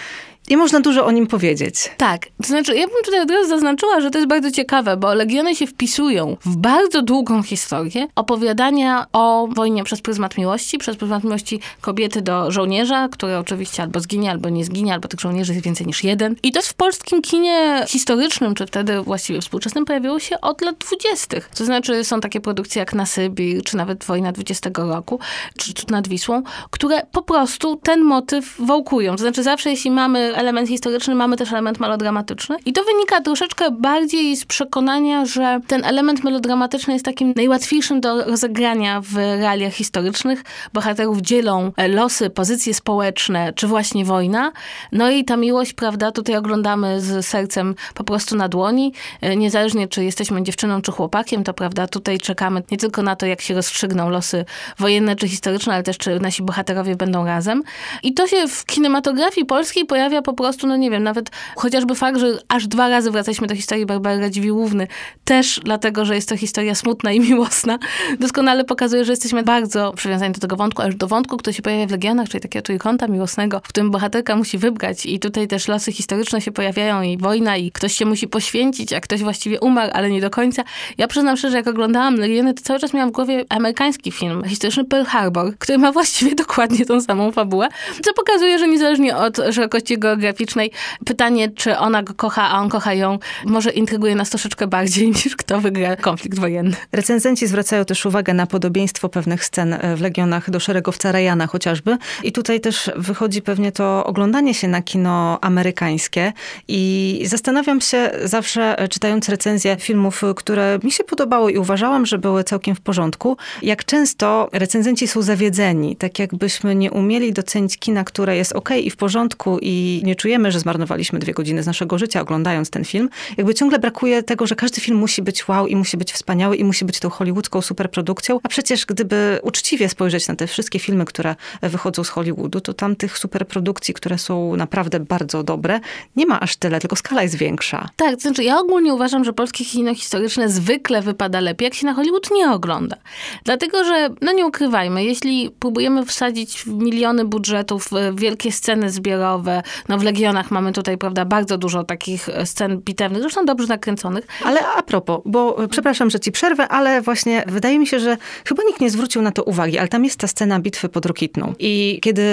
i 0.48 0.56
można 0.56 0.80
dużo 0.80 1.06
o 1.06 1.10
nim 1.10 1.26
powiedzieć. 1.26 1.90
Tak. 1.96 2.26
To 2.42 2.48
znaczy, 2.48 2.74
ja 2.74 2.86
bym 2.86 2.96
tutaj 3.04 3.20
od 3.20 3.30
razu 3.30 3.48
zaznaczyła, 3.48 4.00
że 4.00 4.10
to 4.10 4.18
jest 4.18 4.28
bardzo 4.28 4.50
ciekawe, 4.50 4.96
bo 4.96 5.14
Legiony 5.14 5.56
się 5.56 5.66
wpisują 5.66 6.36
w 6.44 6.56
bardzo 6.56 7.02
długą 7.02 7.42
historię 7.42 8.06
opowiadania 8.14 9.06
o 9.12 9.48
wojnie 9.50 9.84
przez 9.84 10.00
pryzmat 10.00 10.38
miłości, 10.38 10.78
przez 10.78 10.96
pryzmat 10.96 11.24
miłości 11.24 11.60
kobiety 11.80 12.22
do 12.22 12.50
żołnierza, 12.50 13.08
który 13.08 13.36
oczywiście 13.36 13.82
albo 13.82 14.00
zginie, 14.00 14.30
albo 14.30 14.48
nie 14.48 14.64
zginie, 14.64 14.94
albo 14.94 15.08
tych 15.08 15.20
żołnierzy 15.20 15.52
jest 15.52 15.64
więcej 15.64 15.86
niż 15.86 16.04
jeden. 16.04 16.36
I 16.42 16.52
to 16.52 16.62
w 16.62 16.74
polskim 16.74 17.22
kinie 17.22 17.84
historycznym, 17.88 18.54
czy 18.54 18.66
wtedy 18.66 19.00
właściwie 19.00 19.40
współczesnym, 19.40 19.84
pojawiło 19.84 20.18
się 20.18 20.40
od 20.40 20.62
lat 20.62 20.76
dwudziestych. 20.78 21.48
To 21.54 21.64
znaczy, 21.64 22.04
są 22.04 22.20
takie 22.20 22.40
produkcje 22.40 22.80
jak 22.80 22.94
Na 22.94 23.06
Sybir, 23.06 23.62
czy 23.62 23.76
nawet 23.76 24.04
Wojna 24.04 24.32
20 24.32 24.70
roku, 24.74 25.18
czy 25.58 25.74
Cud 25.74 25.90
nad 25.90 26.08
Wisłą, 26.08 26.42
które 26.70 27.02
po 27.12 27.22
prostu 27.22 27.76
ten 27.76 28.00
motyw 28.04 28.54
wałkują. 28.58 29.16
To 29.16 29.22
znaczy, 29.22 29.42
zawsze 29.42 29.70
jeśli 29.70 29.90
mamy 29.90 30.34
element 30.35 30.69
historyczny, 30.69 31.14
mamy 31.14 31.37
też 31.37 31.53
element 31.53 31.81
melodramatyczny. 31.81 32.57
I 32.67 32.73
to 32.73 32.85
wynika 32.85 33.21
troszeczkę 33.21 33.71
bardziej 33.71 34.37
z 34.37 34.45
przekonania, 34.45 35.26
że 35.26 35.61
ten 35.67 35.85
element 35.85 36.25
melodramatyczny 36.25 36.93
jest 36.93 37.05
takim 37.05 37.33
najłatwiejszym 37.37 38.00
do 38.00 38.25
rozegrania 38.25 39.00
w 39.00 39.17
realiach 39.17 39.73
historycznych. 39.73 40.43
Bohaterów 40.73 41.21
dzielą 41.21 41.73
losy, 41.88 42.31
pozycje 42.31 42.75
społeczne, 42.75 43.53
czy 43.53 43.67
właśnie 43.67 44.05
wojna. 44.05 44.53
No 44.93 45.11
i 45.11 45.25
ta 45.25 45.37
miłość, 45.37 45.73
prawda, 45.73 46.12
tutaj 46.12 46.37
oglądamy 46.37 47.00
z 47.00 47.26
sercem 47.26 47.75
po 47.95 48.05
prostu 48.05 48.37
na 48.37 48.49
dłoni. 48.49 48.93
E, 49.21 49.37
niezależnie, 49.37 49.88
czy 49.88 50.05
jesteśmy 50.05 50.43
dziewczyną, 50.43 50.83
czy 50.83 50.93
chłopakiem, 50.93 51.45
to 51.45 51.55
prawda, 51.55 51.87
tutaj 51.87 52.19
czekamy 52.19 52.62
nie 52.71 52.79
tylko 52.79 53.03
na 53.03 53.17
to, 53.17 53.26
jak 53.26 53.41
się 53.41 53.55
rozstrzygną 53.55 54.11
losy 54.11 54.45
wojenne, 54.79 55.17
czy 55.17 55.29
historyczne, 55.29 55.75
ale 55.75 55.83
też, 55.83 55.99
czy 55.99 56.21
nasi 56.21 56.43
bohaterowie 56.43 56.97
będą 56.97 57.25
razem. 57.25 57.62
I 58.03 58.14
to 58.14 58.26
się 58.26 58.49
w 58.49 58.64
kinematografii 58.64 59.47
polskiej 59.47 59.85
pojawia 59.85 60.23
po 60.25 60.33
prostu, 60.33 60.66
no 60.66 60.76
nie 60.76 60.90
wiem, 60.90 61.02
nawet 61.02 61.31
chociażby 61.57 61.95
fakt, 61.95 62.19
że 62.19 62.38
aż 62.49 62.66
dwa 62.66 62.88
razy 62.88 63.11
wracaliśmy 63.11 63.47
do 63.47 63.54
historii 63.54 63.87
Barbary 63.87 64.21
Radziwiłłówny, 64.21 64.87
też 65.25 65.61
dlatego, 65.64 66.04
że 66.04 66.14
jest 66.14 66.28
to 66.28 66.37
historia 66.37 66.75
smutna 66.75 67.12
i 67.12 67.21
miłosna, 67.21 67.78
doskonale 68.21 68.64
pokazuje, 68.64 69.04
że 69.04 69.12
jesteśmy 69.12 69.43
bardzo 69.43 69.93
przywiązani 69.93 70.35
do 70.35 70.40
tego 70.40 70.57
wątku, 70.57 70.83
aż 70.83 70.95
do 70.95 71.07
wątku, 71.07 71.37
który 71.37 71.54
się 71.54 71.62
pojawia 71.62 71.87
w 71.87 71.90
Legionach, 71.90 72.28
czyli 72.28 72.40
takiego 72.40 72.62
trójkąta 72.62 73.09
miłosnego, 73.09 73.61
w 73.64 73.69
którym 73.69 73.90
bohaterka 73.90 74.37
musi 74.37 74.59
wybrać 74.59 75.07
i 75.07 75.21
tutaj 75.21 75.49
też 75.49 75.69
losy 75.69 75.93
historyczne 75.93 76.40
się 76.40 76.52
pojawiają 76.52 77.02
i 77.02 77.19
wojna 77.19 77.57
i 77.57 77.73
ktoś 77.73 77.93
się 77.93 78.04
musi 78.04 78.28
poświęcić, 78.28 78.93
a 78.93 79.00
ktoś 79.00 79.23
właściwie 79.23 79.61
umarł, 79.61 79.90
ale 79.95 80.11
nie 80.11 80.21
do 80.21 80.31
końca. 80.31 80.64
Ja 80.99 81.09
przyznam 81.09 81.37
szczerze, 81.37 81.57
jak 81.57 81.66
oglądałam 81.66 82.14
Legiony, 82.14 82.54
to 82.54 82.62
cały 82.62 82.78
czas 82.81 82.95
miałam 82.95 83.11
w 83.11 83.12
głowie 83.12 83.45
amerykański 83.49 84.12
film 84.12 84.43
historyczny 84.45 84.85
Pearl 84.85 85.04
Harbor, 85.04 85.59
który 85.59 85.78
ma 85.78 85.93
właściwie 85.93 86.35
dokładnie 86.35 86.87
tą 86.87 87.00
samą 87.00 87.33
fabułę, 87.33 87.69
co 88.02 88.12
pokazuje, 88.12 88.59
że 88.59 88.69
niezależnie 88.69 89.16
od 89.16 89.37
szerokości 89.37 89.99
geograficznej, 90.16 90.71
pytanie, 91.04 91.49
czy 91.50 91.78
ona 91.78 92.02
go 92.02 92.14
kocha, 92.14 92.50
a 92.50 92.61
on 92.61 92.68
kocha 92.68 92.94
ją, 92.94 93.18
może 93.47 93.71
intryguje 93.71 94.14
nas 94.14 94.30
troszeczkę 94.30 94.66
bardziej 94.66 95.09
niż 95.25 95.37
kto 95.37 95.61
wygra 95.61 95.97
konflikt 95.97 96.38
wojenny. 96.38 96.76
Recenzenci 96.92 97.47
zwracają 97.47 97.85
też 97.85 98.06
uwagę 98.06 98.35
na 98.35 98.47
podobieństwo 98.47 99.09
pewnych 99.09 99.44
scen 99.44 99.78
w 99.97 100.00
Legionach 100.00 100.50
do 100.50 100.61
szeregowca 100.61 101.12
Ryana 101.12 101.47
chociażby. 101.47 101.97
I 102.23 102.33
tutaj 102.33 102.61
też 102.61 102.90
wychodzi 102.97 103.42
pewnie 103.42 103.73
to 103.73 104.04
oglądanie 104.06 104.54
się 104.54 104.68
na 104.68 104.83
kino 104.83 105.38
amerykańskie 105.40 106.33
i 106.68 107.23
zastanawiam 107.26 107.80
się 107.80 108.11
zawsze, 108.25 108.88
czytając 108.90 109.28
recenzje 109.28 109.76
filmów, 109.80 110.23
które 110.37 110.78
mi 110.83 110.92
się 110.92 111.04
podobały 111.04 111.52
i 111.52 111.59
uważałam, 111.59 112.06
że 112.06 112.18
były 112.18 112.44
całkiem 112.44 112.76
w 112.76 112.80
porządku, 112.80 113.37
jak 113.62 113.85
często 113.85 114.49
recenzenci 114.52 115.09
są 115.09 115.23
zawiedzeni, 115.23 115.97
tak 115.97 116.18
jakbyśmy 116.18 116.75
nie 116.75 116.90
umieli 116.90 117.33
docenić 117.33 117.78
kina, 117.78 118.04
które 118.04 118.37
jest 118.37 118.52
ok 118.52 118.71
i 118.71 118.90
w 118.90 118.97
porządku 118.97 119.59
i 119.62 120.02
nie 120.04 120.16
czujemy, 120.16 120.52
że 120.52 120.61
zmarnowaliśmy 120.61 121.18
dwie 121.18 121.34
godziny 121.34 121.62
z 121.62 121.66
naszego 121.66 121.99
życia 121.99 122.20
oglądając 122.20 122.70
ten 122.70 122.84
film. 122.84 123.08
Jakby 123.37 123.54
ciągle 123.54 123.78
brakuje 123.78 124.23
tego, 124.23 124.46
że 124.46 124.56
każdy 124.56 124.80
film 124.80 124.99
musi 124.99 125.23
być 125.23 125.49
wow 125.49 125.66
i 125.66 125.76
musi 125.76 125.96
być 125.96 126.12
wspaniały 126.12 126.56
i 126.56 126.64
musi 126.64 126.84
być 126.84 127.00
tą 127.00 127.11
hollywoodzką 127.11 127.62
superprodukcją, 127.62 128.40
a 128.42 128.49
przecież 128.49 128.87
gdyby 128.87 129.38
uczciwie 129.42 129.88
spojrzeć 129.88 130.28
na 130.28 130.37
te 130.37 130.46
wszystkie 130.46 130.78
filmy, 130.78 131.04
które 131.04 131.37
wychodzą 131.62 132.04
z 132.04 132.08
Hollywoodu, 132.08 132.61
to 132.61 132.75
tam 132.75 132.96
tych 132.96 133.18
superprodukcji, 133.18 133.94
które 133.94 134.18
są 134.18 134.56
naprawdę 134.56 135.00
bardzo 135.00 135.42
dobre, 135.42 135.80
nie 136.16 136.26
ma 136.26 136.40
aż 136.40 136.56
tyle, 136.56 136.80
tylko 136.80 136.96
skala 136.96 137.23
jest 137.23 137.34
większa. 137.34 137.88
Tak, 137.96 138.14
to 138.14 138.20
znaczy 138.20 138.44
ja 138.44 138.58
ogólnie 138.58 138.94
uważam, 138.94 139.25
że 139.25 139.32
polskie 139.32 139.64
kino 139.64 139.94
historyczne 139.94 140.49
zwykle 140.49 141.02
wypada 141.02 141.40
lepiej, 141.40 141.64
jak 141.66 141.75
się 141.75 141.87
na 141.87 141.94
Hollywood 141.94 142.30
nie 142.30 142.50
ogląda. 142.50 142.96
Dlatego, 143.44 143.84
że, 143.84 144.08
no 144.20 144.32
nie 144.32 144.46
ukrywajmy, 144.46 145.04
jeśli 145.04 145.50
próbujemy 145.50 146.06
wsadzić 146.06 146.66
miliony 146.66 147.25
budżetów, 147.25 147.90
wielkie 148.14 148.52
sceny 148.52 148.90
zbiorowe, 148.90 149.62
no 149.88 149.99
w 149.99 150.03
Legionach 150.03 150.50
mamy 150.50 150.73
tutaj, 150.73 150.99
prawda, 150.99 151.25
bardzo 151.25 151.59
dużo 151.59 151.85
takich 151.85 152.29
scen 152.45 152.81
bitewnych, 152.81 153.23
zresztą 153.23 153.45
dobrze 153.45 153.67
nakręconych. 153.67 154.26
Ale 154.45 154.61
a 154.67 154.83
propos, 154.83 155.21
bo 155.25 155.57
przepraszam, 155.71 156.11
że 156.11 156.21
ci 156.21 156.33
przerwę, 156.33 156.69
ale 156.69 157.03
właśnie 157.03 157.45
wydaje 157.47 157.79
mi 157.79 157.87
się, 157.87 158.00
że 158.00 158.17
chyba 158.45 158.62
nikt 158.62 158.81
nie 158.81 158.91
zwrócił 158.91 159.23
na 159.23 159.33
to 159.33 159.43
uwagi, 159.43 159.79
ale 159.79 159.88
tam 159.88 160.05
jest 160.05 160.19
ta 160.19 160.26
scena 160.26 160.61
bitwy 160.61 160.88
pod 160.88 161.07
Rokitną. 161.07 161.55
I 161.59 161.99
kiedy 162.03 162.25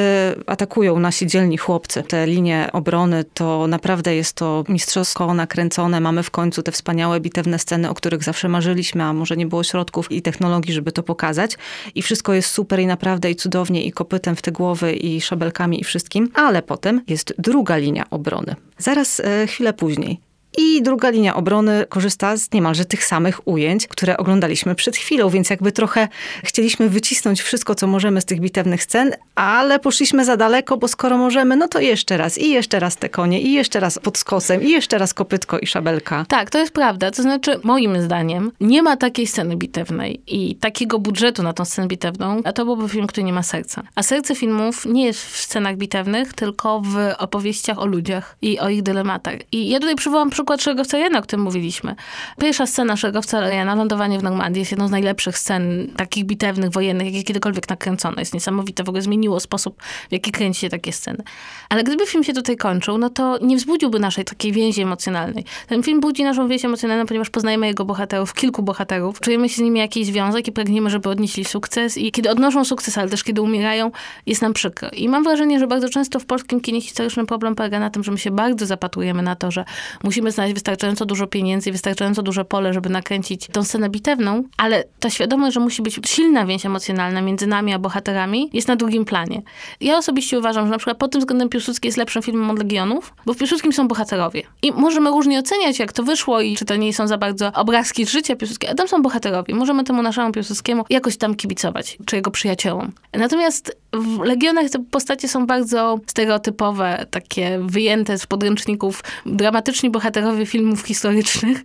atakują 0.48 1.00
nasi 1.00 1.28
dzielni 1.28 1.58
chłopcy 1.58 2.04
te 2.04 2.28
linie 2.28 2.70
obrony, 2.74 3.24
to 3.34 3.68
naprawdę 3.68 4.16
jest 4.16 4.34
to 4.34 4.64
mistrzowsko 4.70 5.34
nakręcone. 5.34 6.00
Mamy 6.00 6.24
w 6.24 6.32
końcu 6.32 6.64
te 6.64 6.72
wspaniałe 6.72 7.20
bitewne 7.20 7.60
sceny, 7.60 7.90
o 7.90 7.94
których 7.94 8.24
zawsze 8.24 8.50
marzyliśmy, 8.50 9.04
a 9.04 9.14
może 9.14 9.38
nie 9.38 9.46
było 9.46 9.64
środków 9.64 10.12
i 10.12 10.22
technologii, 10.22 10.74
żeby 10.74 10.92
to 10.92 11.04
pokazać. 11.04 11.58
I 11.96 12.02
wszystko 12.02 12.34
jest 12.34 12.50
super 12.50 12.80
i 12.80 12.86
naprawdę 12.86 13.32
i 13.32 13.36
cudownie 13.36 13.84
i 13.84 13.92
kopytem 13.92 14.36
w 14.36 14.42
te 14.42 14.52
głowy 14.52 14.94
i 14.94 15.22
szabelkami 15.22 15.82
i 15.82 15.84
wszystkim. 15.84 16.32
Ale 16.34 16.62
potem 16.62 17.02
jest 17.08 17.34
druga 17.42 17.78
linia 17.78 18.04
obrony. 18.10 18.56
Zaraz, 18.78 19.20
e, 19.20 19.48
chwilę 19.48 19.74
później. 19.74 20.20
I 20.58 20.82
druga 20.82 21.10
linia 21.10 21.36
obrony 21.36 21.86
korzysta 21.90 22.38
z 22.38 22.52
niemalże 22.52 22.86
tych 22.86 23.06
samych 23.06 23.48
ujęć, 23.48 23.88
które 23.88 24.18
oglądaliśmy 24.18 24.76
przed 24.76 24.98
chwilą, 24.98 25.30
więc 25.30 25.50
jakby 25.50 25.72
trochę 25.72 26.08
chcieliśmy 26.44 26.90
wycisnąć 26.90 27.42
wszystko, 27.42 27.76
co 27.76 27.88
możemy 27.88 28.22
z 28.22 28.26
tych 28.26 28.40
bitewnych 28.40 28.84
scen, 28.84 29.12
ale 29.36 29.80
poszliśmy 29.80 30.26
za 30.26 30.38
daleko, 30.38 30.78
bo 30.78 30.88
skoro 30.88 31.18
możemy, 31.18 31.56
no 31.56 31.68
to 31.68 31.80
jeszcze 31.80 32.18
raz 32.18 32.38
i 32.38 32.50
jeszcze 32.50 32.80
raz 32.80 32.98
te 32.98 33.10
konie 33.10 33.42
i 33.42 33.54
jeszcze 33.54 33.80
raz 33.80 34.00
pod 34.00 34.18
skosem 34.18 34.64
i 34.64 34.70
jeszcze 34.70 34.98
raz 34.98 35.14
kopytko 35.14 35.60
i 35.60 35.68
szabelka. 35.68 36.26
Tak, 36.28 36.50
to 36.50 36.58
jest 36.58 36.74
prawda. 36.74 37.12
To 37.12 37.22
znaczy, 37.22 37.60
moim 37.64 38.02
zdaniem, 38.02 38.52
nie 38.62 38.82
ma 38.84 38.98
takiej 38.98 39.28
sceny 39.28 39.58
bitewnej 39.58 40.22
i 40.28 40.56
takiego 40.56 41.00
budżetu 41.00 41.44
na 41.44 41.54
tą 41.54 41.66
scenę 41.66 41.88
bitewną, 41.88 42.42
a 42.44 42.54
to 42.54 42.66
byłby 42.66 42.90
film, 42.90 43.08
który 43.08 43.24
nie 43.24 43.34
ma 43.34 43.44
serca. 43.44 43.84
A 43.96 44.04
serce 44.04 44.36
filmów 44.36 44.86
nie 44.86 45.06
jest 45.06 45.26
w 45.26 45.38
scenach 45.38 45.78
bitewnych, 45.78 46.34
tylko 46.34 46.82
w 46.82 46.98
opowieściach 47.18 47.80
o 47.80 47.86
ludziach 47.86 48.38
i 48.42 48.60
o 48.60 48.70
ich 48.70 48.84
dylematach. 48.84 49.36
I 49.52 49.70
ja 49.70 49.80
tutaj 49.80 49.96
przywołam 49.96 50.30
przykład 50.42 50.62
Szeregowca 50.62 50.98
Jana, 50.98 51.20
o 51.20 51.22
którym 51.22 51.44
mówiliśmy. 51.44 51.96
Pierwsza 52.40 52.66
scena 52.66 52.98
Szeregowca 52.98 53.50
Jana, 53.50 53.76
lądowanie 53.76 54.20
w 54.20 54.24
Normandii, 54.24 54.60
jest 54.60 54.72
jedną 54.72 54.88
z 54.88 54.92
najlepszych 54.92 55.38
scen 55.38 55.88
takich 55.98 56.26
bitewnych, 56.26 56.70
wojennych, 56.70 57.08
jakie 57.08 57.24
kiedykolwiek 57.24 57.70
nakręcono. 57.70 58.16
Jest 58.20 58.34
niesamowite, 58.34 58.84
w 58.84 58.90
ogóle 58.90 59.02
zmieniło 59.02 59.40
sposób, 59.40 59.82
w 60.10 60.12
jaki 60.12 60.32
kręci 60.32 60.60
się 60.60 60.70
takie 60.70 60.94
sceny. 60.94 61.24
Ale 61.70 61.84
gdyby 61.84 62.06
film 62.06 62.24
się 62.24 62.34
tutaj 62.34 62.58
kończył, 62.58 62.98
no 62.98 63.10
to 63.10 63.38
nie 63.42 63.58
wzbudziłby 63.58 64.00
naszej 64.00 64.26
takiej 64.26 64.52
więzi 64.52 64.82
emocjonalnej. 64.82 65.46
Ten 65.68 65.84
film 65.84 66.00
budzi 66.00 66.24
naszą 66.24 66.48
więź 66.48 66.66
emocjonalną, 66.66 67.06
ponieważ 67.06 67.30
poznajemy 67.30 67.68
jego 67.68 67.86
bohaterów, 67.86 68.34
kilku 68.34 68.64
bohaterów, 68.64 69.20
czujemy 69.20 69.50
się 69.50 69.56
z 69.56 69.60
nimi 69.60 69.80
jakiś 69.80 70.06
związek 70.06 70.48
i 70.48 70.52
pragniemy, 70.52 70.90
żeby 70.90 71.10
odnieśli 71.10 71.46
sukces 71.46 71.98
i 71.98 72.12
kiedy 72.12 72.30
odnoszą 72.30 72.66
sukces, 72.66 72.98
ale 72.98 73.10
też 73.10 73.24
kiedy 73.24 73.42
umierają, 73.42 73.92
jest 74.26 74.42
nam 74.42 74.54
przykro. 74.54 74.90
I 74.90 75.10
mam 75.10 75.24
wrażenie, 75.24 75.60
że 75.60 75.68
bardzo 75.68 75.90
często 75.90 76.20
w 76.20 76.26
polskim 76.26 76.62
kinie 76.62 76.82
historycznym 76.82 77.26
problem 77.26 77.56
polega 77.56 77.80
na 77.80 77.90
tym, 77.90 78.04
że 78.04 78.12
my 78.12 78.18
się 78.18 78.32
bardzo 78.32 78.66
zapatrujemy 78.66 79.24
na 79.24 79.36
to, 79.36 79.52
że 79.52 79.66
musimy 80.04 80.31
znaleźć 80.32 80.54
wystarczająco 80.54 81.06
dużo 81.06 81.28
pieniędzy 81.28 81.70
i 81.70 81.72
wystarczająco 81.72 82.22
duże 82.22 82.46
pole, 82.46 82.74
żeby 82.74 82.90
nakręcić 82.90 83.48
tą 83.48 83.64
scenę 83.64 83.90
bitewną, 83.90 84.44
ale 84.58 84.84
ta 85.00 85.10
świadomość, 85.10 85.54
że 85.54 85.60
musi 85.60 85.82
być 85.82 86.00
silna 86.06 86.46
więź 86.46 86.66
emocjonalna 86.66 87.22
między 87.22 87.48
nami 87.48 87.74
a 87.74 87.80
bohaterami, 87.80 88.50
jest 88.54 88.68
na 88.68 88.76
drugim 88.76 89.06
planie. 89.06 89.42
Ja 89.82 89.98
osobiście 89.98 90.40
uważam, 90.40 90.66
że 90.66 90.72
na 90.72 90.78
przykład 90.78 90.98
pod 90.98 91.12
tym 91.12 91.22
względem 91.22 91.50
Piłsudski 91.50 91.88
jest 91.88 91.98
lepszym 91.98 92.22
filmem 92.22 92.50
od 92.50 92.60
Legionów, 92.60 93.14
bo 93.26 93.34
w 93.34 93.38
Piłsudskim 93.38 93.74
są 93.74 93.88
bohaterowie. 93.88 94.42
I 94.62 94.72
możemy 94.72 95.10
różnie 95.10 95.40
oceniać, 95.40 95.80
jak 95.80 95.94
to 95.94 96.04
wyszło 96.04 96.42
i 96.42 96.56
czy 96.56 96.66
to 96.66 96.76
nie 96.76 96.94
są 96.94 97.08
za 97.08 97.18
bardzo 97.18 97.52
obrazki 97.54 98.06
życia 98.06 98.36
Piłsudskiego, 98.36 98.72
a 98.74 98.76
tam 98.76 98.88
są 98.88 99.02
bohaterowie. 99.02 99.56
Możemy 99.56 99.84
temu 99.84 100.02
naszemu 100.02 100.32
Piłsudskiemu 100.32 100.86
jakoś 100.90 101.18
tam 101.18 101.36
kibicować, 101.36 101.98
czy 102.06 102.16
jego 102.16 102.32
przyjaciołom. 102.32 102.92
Natomiast 103.14 103.78
w 103.94 104.20
Legionach 104.20 104.70
te 104.70 104.80
postacie 104.92 105.28
są 105.28 105.46
bardzo 105.46 106.00
stereotypowe, 106.08 107.06
takie 107.12 107.60
wyjęte 107.66 108.18
z 108.18 108.26
podręczników, 108.26 109.04
dramatyczni 109.26 109.90
bohaterowie 109.90 110.21
filmów 110.46 110.82
historycznych 110.82 111.64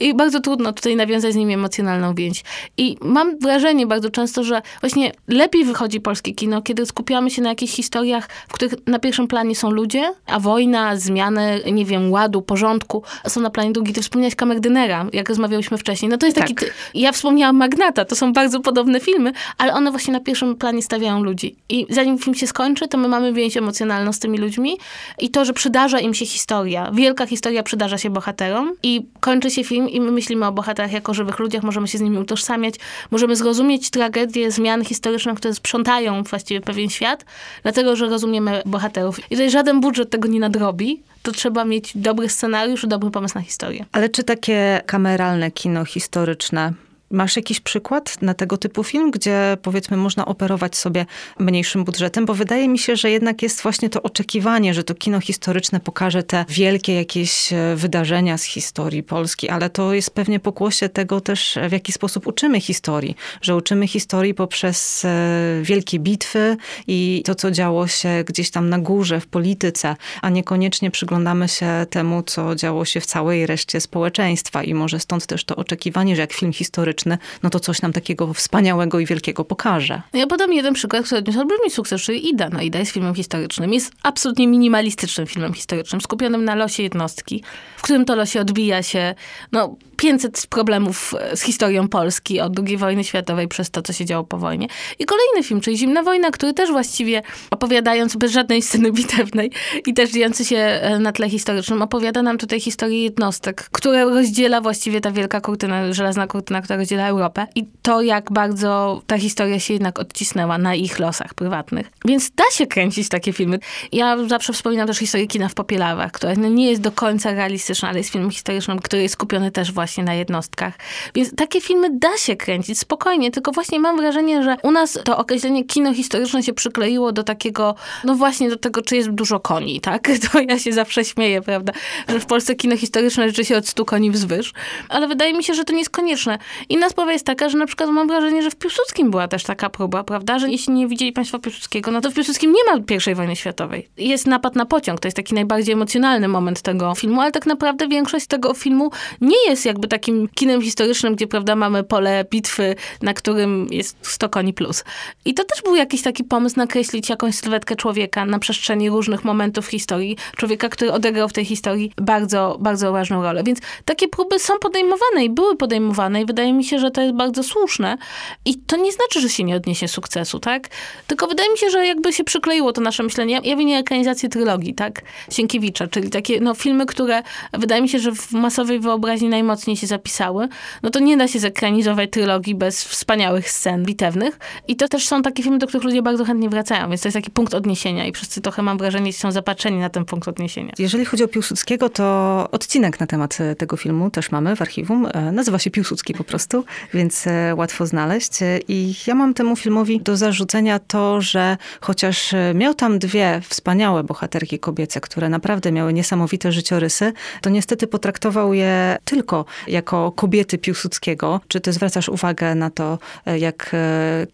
i 0.00 0.14
bardzo 0.14 0.40
trudno 0.40 0.72
tutaj 0.72 0.96
nawiązać 0.96 1.32
z 1.32 1.36
nimi 1.36 1.54
emocjonalną 1.54 2.14
więź. 2.14 2.42
I 2.76 2.96
mam 3.00 3.38
wrażenie 3.38 3.86
bardzo 3.86 4.10
często, 4.10 4.44
że 4.44 4.62
właśnie 4.80 5.12
lepiej 5.28 5.64
wychodzi 5.64 6.00
polskie 6.00 6.34
kino, 6.34 6.62
kiedy 6.62 6.86
skupiamy 6.86 7.30
się 7.30 7.42
na 7.42 7.48
jakichś 7.48 7.72
historiach, 7.72 8.28
w 8.48 8.52
których 8.52 8.74
na 8.86 8.98
pierwszym 8.98 9.28
planie 9.28 9.56
są 9.56 9.70
ludzie, 9.70 10.12
a 10.26 10.40
wojna, 10.40 10.96
zmiany, 10.96 11.60
nie 11.72 11.84
wiem, 11.84 12.12
ładu, 12.12 12.42
porządku 12.42 13.02
są 13.28 13.40
na 13.40 13.50
planie 13.50 13.72
drugi. 13.72 13.92
Ty 13.92 14.02
wspomniałeś 14.02 14.34
Kamerdynera, 14.34 15.06
jak 15.12 15.28
rozmawiałyśmy 15.28 15.78
wcześniej. 15.78 16.08
No 16.08 16.18
to 16.18 16.26
jest 16.26 16.38
taki... 16.38 16.54
Tak. 16.54 16.74
Ja 16.94 17.12
wspomniałam 17.12 17.56
Magnata, 17.56 18.04
to 18.04 18.16
są 18.16 18.32
bardzo 18.32 18.60
podobne 18.60 19.00
filmy, 19.00 19.32
ale 19.58 19.74
one 19.74 19.90
właśnie 19.90 20.12
na 20.12 20.20
pierwszym 20.20 20.56
planie 20.56 20.82
stawiają 20.82 21.22
ludzi. 21.22 21.56
I 21.68 21.86
zanim 21.90 22.18
film 22.18 22.34
się 22.34 22.46
skończy, 22.46 22.88
to 22.88 22.98
my 22.98 23.08
mamy 23.08 23.32
więź 23.32 23.56
emocjonalną 23.56 24.12
z 24.12 24.18
tymi 24.18 24.38
ludźmi 24.38 24.78
i 25.18 25.30
to, 25.30 25.44
że 25.44 25.52
przydarza 25.52 26.00
im 26.00 26.14
się 26.14 26.26
historia, 26.26 26.90
wielka 26.94 27.26
historia 27.26 27.62
przydarza 27.62 27.97
się 27.98 28.10
bohaterom 28.10 28.72
i 28.82 29.06
kończy 29.20 29.50
się 29.50 29.64
film 29.64 29.88
i 29.88 30.00
my 30.00 30.12
myślimy 30.12 30.46
o 30.46 30.52
bohaterach 30.52 30.92
jako 30.92 31.14
żywych 31.14 31.38
ludziach, 31.38 31.62
możemy 31.62 31.88
się 31.88 31.98
z 31.98 32.00
nimi 32.00 32.18
utożsamiać, 32.18 32.74
możemy 33.10 33.36
zrozumieć 33.36 33.90
tragedię 33.90 34.50
zmian 34.50 34.84
historycznych, 34.84 35.36
które 35.36 35.54
sprzątają 35.54 36.22
właściwie 36.22 36.60
pewien 36.60 36.88
świat, 36.88 37.24
dlatego, 37.62 37.96
że 37.96 38.08
rozumiemy 38.08 38.62
bohaterów. 38.66 39.18
I 39.18 39.22
tutaj 39.22 39.50
żaden 39.50 39.80
budżet 39.80 40.10
tego 40.10 40.28
nie 40.28 40.40
nadrobi, 40.40 41.02
to 41.22 41.32
trzeba 41.32 41.64
mieć 41.64 41.92
dobry 41.94 42.28
scenariusz 42.28 42.84
i 42.84 42.88
dobry 42.88 43.10
pomysł 43.10 43.34
na 43.34 43.40
historię. 43.40 43.84
Ale 43.92 44.08
czy 44.08 44.24
takie 44.24 44.80
kameralne 44.86 45.50
kino 45.50 45.84
historyczne 45.84 46.72
Masz 47.10 47.36
jakiś 47.36 47.60
przykład 47.60 48.22
na 48.22 48.34
tego 48.34 48.56
typu 48.56 48.84
film, 48.84 49.10
gdzie 49.10 49.56
powiedzmy 49.62 49.96
można 49.96 50.26
operować 50.26 50.76
sobie 50.76 51.06
mniejszym 51.38 51.84
budżetem? 51.84 52.26
Bo 52.26 52.34
wydaje 52.34 52.68
mi 52.68 52.78
się, 52.78 52.96
że 52.96 53.10
jednak 53.10 53.42
jest 53.42 53.62
właśnie 53.62 53.90
to 53.90 54.02
oczekiwanie, 54.02 54.74
że 54.74 54.84
to 54.84 54.94
kino 54.94 55.20
historyczne 55.20 55.80
pokaże 55.80 56.22
te 56.22 56.44
wielkie 56.48 56.94
jakieś 56.94 57.52
e, 57.52 57.76
wydarzenia 57.76 58.38
z 58.38 58.44
historii 58.44 59.02
Polski, 59.02 59.48
ale 59.48 59.70
to 59.70 59.94
jest 59.94 60.10
pewnie 60.10 60.40
pokłosie 60.40 60.88
tego 60.88 61.20
też, 61.20 61.58
w 61.68 61.72
jaki 61.72 61.92
sposób 61.92 62.26
uczymy 62.26 62.60
historii. 62.60 63.16
Że 63.42 63.56
uczymy 63.56 63.86
historii 63.86 64.34
poprzez 64.34 65.04
e, 65.04 65.60
wielkie 65.62 65.98
bitwy 65.98 66.56
i 66.86 67.22
to, 67.24 67.34
co 67.34 67.50
działo 67.50 67.86
się 67.86 68.24
gdzieś 68.26 68.50
tam 68.50 68.68
na 68.68 68.78
górze, 68.78 69.20
w 69.20 69.26
polityce, 69.26 69.96
a 70.22 70.30
niekoniecznie 70.30 70.90
przyglądamy 70.90 71.48
się 71.48 71.86
temu, 71.90 72.22
co 72.22 72.54
działo 72.54 72.84
się 72.84 73.00
w 73.00 73.06
całej 73.06 73.46
reszcie 73.46 73.80
społeczeństwa. 73.80 74.62
I 74.62 74.74
może 74.74 75.00
stąd 75.00 75.26
też 75.26 75.44
to 75.44 75.56
oczekiwanie, 75.56 76.16
że 76.16 76.20
jak 76.20 76.32
film 76.32 76.52
historyczny, 76.52 76.97
no 77.42 77.50
to 77.50 77.60
coś 77.60 77.82
nam 77.82 77.92
takiego 77.92 78.34
wspaniałego 78.34 79.00
i 79.00 79.06
wielkiego 79.06 79.44
pokaże. 79.44 80.02
Ja 80.12 80.26
podam 80.26 80.52
jeden 80.52 80.74
przykład, 80.74 81.04
który 81.04 81.18
odniósł 81.18 81.40
olbrzymi 81.40 81.70
sukces, 81.70 82.02
czyli 82.02 82.28
Ida. 82.28 82.48
No 82.52 82.60
Ida 82.60 82.78
jest 82.78 82.92
filmem 82.92 83.14
historycznym. 83.14 83.72
Jest 83.72 83.92
absolutnie 84.02 84.48
minimalistycznym 84.48 85.26
filmem 85.26 85.54
historycznym, 85.54 86.00
skupionym 86.00 86.44
na 86.44 86.54
losie 86.54 86.82
jednostki, 86.82 87.42
w 87.76 87.82
którym 87.82 88.04
to 88.04 88.16
losie 88.16 88.40
odbija 88.40 88.82
się 88.82 89.14
no, 89.52 89.76
500 89.98 90.46
problemów 90.46 91.14
z 91.34 91.40
historią 91.40 91.88
Polski 91.88 92.40
od 92.40 92.58
II 92.58 92.76
wojny 92.76 93.04
światowej 93.04 93.48
przez 93.48 93.70
to, 93.70 93.82
co 93.82 93.92
się 93.92 94.04
działo 94.04 94.24
po 94.24 94.38
wojnie. 94.38 94.68
I 94.98 95.04
kolejny 95.04 95.42
film, 95.42 95.60
czyli 95.60 95.78
Zimna 95.78 96.02
Wojna, 96.02 96.30
który 96.30 96.54
też 96.54 96.70
właściwie 96.70 97.22
opowiadając 97.50 98.16
bez 98.16 98.32
żadnej 98.32 98.62
sceny 98.62 98.92
bitewnej 98.98 99.50
i 99.86 99.94
też 99.94 100.10
dziejący 100.10 100.44
się 100.44 100.56
e, 100.56 100.98
na 100.98 101.12
tle 101.12 101.30
historycznym, 101.30 101.82
opowiada 101.82 102.22
nam 102.22 102.38
tutaj 102.38 102.60
historię 102.60 103.02
jednostek, 103.02 103.68
które 103.72 104.04
rozdziela 104.04 104.60
właściwie 104.60 105.00
ta 105.00 105.10
wielka 105.10 105.40
kurtyna, 105.40 105.92
żelazna 105.92 106.26
kurtyna, 106.26 106.62
która 106.62 106.78
rozdziela 106.88 107.08
Europę 107.08 107.46
i 107.54 107.66
to, 107.82 108.02
jak 108.02 108.32
bardzo 108.32 109.02
ta 109.06 109.18
historia 109.18 109.60
się 109.60 109.72
jednak 109.74 109.98
odcisnęła 109.98 110.58
na 110.58 110.74
ich 110.74 110.98
losach 110.98 111.34
prywatnych. 111.34 111.90
Więc 112.04 112.30
da 112.30 112.44
się 112.52 112.66
kręcić 112.66 113.08
takie 113.08 113.32
filmy. 113.32 113.58
Ja 113.92 114.16
zawsze 114.28 114.52
wspominam 114.52 114.86
też 114.86 114.98
historię 114.98 115.26
kina 115.26 115.48
w 115.48 115.54
Popielawach, 115.54 116.12
która 116.12 116.32
no 116.36 116.48
nie 116.48 116.70
jest 116.70 116.82
do 116.82 116.92
końca 116.92 117.32
realistyczna, 117.32 117.88
ale 117.88 117.98
jest 117.98 118.10
filmem 118.10 118.30
historycznym, 118.30 118.78
który 118.78 119.02
jest 119.02 119.14
skupiony 119.14 119.50
też 119.50 119.72
właśnie 119.72 120.04
na 120.04 120.14
jednostkach. 120.14 120.74
Więc 121.14 121.34
takie 121.34 121.60
filmy 121.60 121.88
da 121.92 122.16
się 122.16 122.36
kręcić 122.36 122.78
spokojnie, 122.78 123.30
tylko 123.30 123.52
właśnie 123.52 123.80
mam 123.80 123.96
wrażenie, 123.96 124.42
że 124.42 124.56
u 124.62 124.70
nas 124.70 124.98
to 125.04 125.18
określenie 125.18 125.64
kino 125.64 125.94
historyczne 125.94 126.42
się 126.42 126.52
przykleiło 126.52 127.12
do 127.12 127.22
takiego, 127.22 127.74
no 128.04 128.14
właśnie 128.14 128.50
do 128.50 128.56
tego, 128.56 128.82
czy 128.82 128.96
jest 128.96 129.10
dużo 129.10 129.40
koni, 129.40 129.80
tak? 129.80 130.08
To 130.32 130.40
ja 130.40 130.58
się 130.58 130.72
zawsze 130.72 131.04
śmieję, 131.04 131.42
prawda? 131.42 131.72
Że 132.08 132.20
w 132.20 132.26
Polsce 132.26 132.54
kino 132.54 132.76
historyczne 132.76 133.26
liczy 133.26 133.44
się 133.44 133.56
od 133.56 133.68
stu 133.68 133.84
koni 133.84 134.10
wzwyż. 134.10 134.52
Ale 134.88 135.08
wydaje 135.08 135.34
mi 135.34 135.44
się, 135.44 135.54
że 135.54 135.64
to 135.64 135.72
nie 135.72 135.78
jest 135.78 135.90
konieczne. 135.90 136.38
Inna 136.78 136.88
sprawa 136.88 137.12
jest 137.12 137.26
taka, 137.26 137.48
że 137.48 137.58
na 137.58 137.66
przykład 137.66 137.90
mam 137.90 138.08
wrażenie, 138.08 138.42
że 138.42 138.50
w 138.50 138.56
Piłsudskim 138.56 139.10
była 139.10 139.28
też 139.28 139.42
taka 139.42 139.70
próba, 139.70 140.04
prawda? 140.04 140.38
Że 140.38 140.50
jeśli 140.50 140.72
nie 140.72 140.86
widzieli 140.86 141.12
Państwo 141.12 141.38
Piłsudskiego, 141.38 141.90
no 141.90 142.00
to 142.00 142.10
w 142.10 142.14
Piłsudskim 142.14 142.52
nie 142.52 142.64
ma 142.64 142.96
I 143.12 143.14
wojny 143.14 143.36
światowej. 143.36 143.88
Jest 143.96 144.26
napad 144.26 144.56
na 144.56 144.66
pociąg, 144.66 145.00
to 145.00 145.08
jest 145.08 145.16
taki 145.16 145.34
najbardziej 145.34 145.72
emocjonalny 145.72 146.28
moment 146.28 146.62
tego 146.62 146.94
filmu, 146.94 147.20
ale 147.20 147.32
tak 147.32 147.46
naprawdę 147.46 147.88
większość 147.88 148.26
tego 148.26 148.54
filmu 148.54 148.90
nie 149.20 149.48
jest 149.48 149.66
jakby 149.66 149.88
takim 149.88 150.28
kinem 150.34 150.62
historycznym, 150.62 151.14
gdzie, 151.14 151.26
prawda, 151.26 151.56
mamy 151.56 151.84
pole 151.84 152.24
bitwy, 152.30 152.74
na 153.02 153.14
którym 153.14 153.66
jest 153.70 153.96
100 154.02 154.28
koni 154.28 154.52
plus. 154.52 154.84
I 155.24 155.34
to 155.34 155.44
też 155.44 155.62
był 155.62 155.74
jakiś 155.74 156.02
taki 156.02 156.24
pomysł 156.24 156.56
nakreślić 156.56 157.08
jakąś 157.08 157.34
sylwetkę 157.34 157.76
człowieka 157.76 158.24
na 158.24 158.38
przestrzeni 158.38 158.90
różnych 158.90 159.24
momentów 159.24 159.66
historii. 159.66 160.16
Człowieka, 160.36 160.68
który 160.68 160.92
odegrał 160.92 161.28
w 161.28 161.32
tej 161.32 161.44
historii 161.44 161.92
bardzo, 161.96 162.56
bardzo 162.60 162.92
ważną 162.92 163.22
rolę. 163.22 163.42
Więc 163.44 163.58
takie 163.84 164.08
próby 164.08 164.38
są 164.38 164.58
podejmowane 164.58 165.24
i 165.24 165.30
były 165.30 165.56
podejmowane 165.56 166.22
i 166.22 166.26
wydaje 166.26 166.52
mi 166.52 166.64
się, 166.64 166.67
że 166.76 166.90
to 166.90 167.00
jest 167.00 167.14
bardzo 167.14 167.42
słuszne. 167.42 167.98
I 168.44 168.54
to 168.54 168.76
nie 168.76 168.92
znaczy, 168.92 169.20
że 169.20 169.28
się 169.28 169.44
nie 169.44 169.56
odniesie 169.56 169.88
sukcesu, 169.88 170.38
tak? 170.38 170.68
Tylko 171.06 171.26
wydaje 171.26 171.50
mi 171.50 171.58
się, 171.58 171.70
że 171.70 171.86
jakby 171.86 172.12
się 172.12 172.24
przykleiło 172.24 172.72
to 172.72 172.80
nasze 172.80 173.02
myślenie. 173.02 173.40
Ja 173.44 173.56
winię 173.56 173.78
ekranizację 173.78 174.28
trylogii, 174.28 174.74
tak? 174.74 175.02
Sienkiewicza, 175.30 175.86
czyli 175.86 176.10
takie 176.10 176.40
no, 176.40 176.54
filmy, 176.54 176.86
które 176.86 177.22
wydaje 177.52 177.82
mi 177.82 177.88
się, 177.88 177.98
że 177.98 178.12
w 178.12 178.32
masowej 178.32 178.80
wyobraźni 178.80 179.28
najmocniej 179.28 179.76
się 179.76 179.86
zapisały. 179.86 180.48
No 180.82 180.90
to 180.90 181.00
nie 181.00 181.16
da 181.16 181.28
się 181.28 181.38
zekranizować 181.38 182.10
trylogii 182.10 182.54
bez 182.54 182.84
wspaniałych 182.84 183.50
scen 183.50 183.84
bitewnych. 183.84 184.38
I 184.68 184.76
to 184.76 184.88
też 184.88 185.08
są 185.08 185.22
takie 185.22 185.42
filmy, 185.42 185.58
do 185.58 185.66
których 185.66 185.84
ludzie 185.84 186.02
bardzo 186.02 186.24
chętnie 186.24 186.48
wracają, 186.48 186.88
więc 186.88 187.02
to 187.02 187.08
jest 187.08 187.16
taki 187.16 187.30
punkt 187.30 187.54
odniesienia 187.54 188.06
i 188.06 188.12
wszyscy 188.12 188.40
trochę 188.40 188.62
mam 188.62 188.78
wrażenie, 188.78 189.12
są 189.12 189.32
zapatrzeni 189.32 189.78
na 189.78 189.90
ten 189.90 190.04
punkt 190.04 190.28
odniesienia. 190.28 190.72
Jeżeli 190.78 191.04
chodzi 191.04 191.24
o 191.24 191.28
Piłsudskiego, 191.28 191.88
to 191.88 192.48
odcinek 192.52 193.00
na 193.00 193.06
temat 193.06 193.38
tego 193.58 193.76
filmu 193.76 194.10
też 194.10 194.30
mamy 194.30 194.56
w 194.56 194.62
archiwum. 194.62 195.08
E, 195.14 195.32
nazywa 195.32 195.58
się 195.58 195.70
Piłsudski 195.70 196.14
po 196.14 196.24
prostu, 196.24 196.57
więc 196.94 197.26
e, 197.26 197.54
łatwo 197.54 197.86
znaleźć. 197.86 198.32
I 198.68 198.94
ja 199.06 199.14
mam 199.14 199.34
temu 199.34 199.56
filmowi 199.56 200.00
do 200.00 200.16
zarzucenia 200.16 200.78
to, 200.78 201.20
że 201.20 201.56
chociaż 201.80 202.34
miał 202.54 202.74
tam 202.74 202.98
dwie 202.98 203.40
wspaniałe 203.48 204.04
bohaterki 204.04 204.58
kobiece, 204.58 205.00
które 205.00 205.28
naprawdę 205.28 205.72
miały 205.72 205.92
niesamowite 205.92 206.52
życiorysy, 206.52 207.12
to 207.40 207.50
niestety 207.50 207.86
potraktował 207.86 208.54
je 208.54 208.96
tylko 209.04 209.44
jako 209.68 210.12
kobiety 210.12 210.58
Piłsudskiego. 210.58 211.40
Czy 211.48 211.60
ty 211.60 211.72
zwracasz 211.72 212.08
uwagę 212.08 212.54
na 212.54 212.70
to, 212.70 212.98
jak 213.38 213.76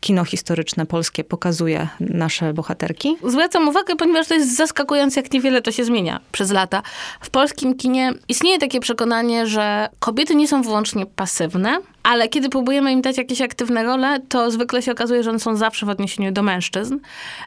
kino 0.01 0.25
historyczne 0.25 0.87
polskie 0.87 1.25
pokazuje 1.25 1.89
nasze 2.01 2.55
bohaterki? 2.55 3.17
Zwracam 3.27 3.69
uwagę, 3.69 3.97
ponieważ 3.97 4.29
to 4.29 4.35
jest 4.35 4.57
zaskakujące, 4.57 5.21
jak 5.21 5.33
niewiele 5.33 5.63
to 5.63 5.73
się 5.73 5.85
zmienia 5.85 6.21
przez 6.33 6.51
lata. 6.51 6.83
W 7.21 7.31
polskim 7.31 7.77
kinie 7.77 8.13
istnieje 8.29 8.59
takie 8.59 8.81
przekonanie, 8.81 9.47
że 9.47 9.89
kobiety 9.99 10.35
nie 10.35 10.49
są 10.49 10.63
wyłącznie 10.63 11.07
pasywne, 11.07 11.79
ale 12.05 12.29
kiedy 12.29 12.49
próbujemy 12.49 12.93
im 12.93 13.03
dać 13.03 13.19
jakieś 13.19 13.41
aktywne 13.41 13.85
role, 13.85 14.21
to 14.29 14.51
zwykle 14.51 14.83
się 14.83 14.93
okazuje, 14.93 15.23
że 15.23 15.31
one 15.31 15.41
są 15.41 15.57
zawsze 15.57 15.87
w 15.87 15.89
odniesieniu 15.89 16.33
do 16.33 16.43
mężczyzn. 16.43 16.99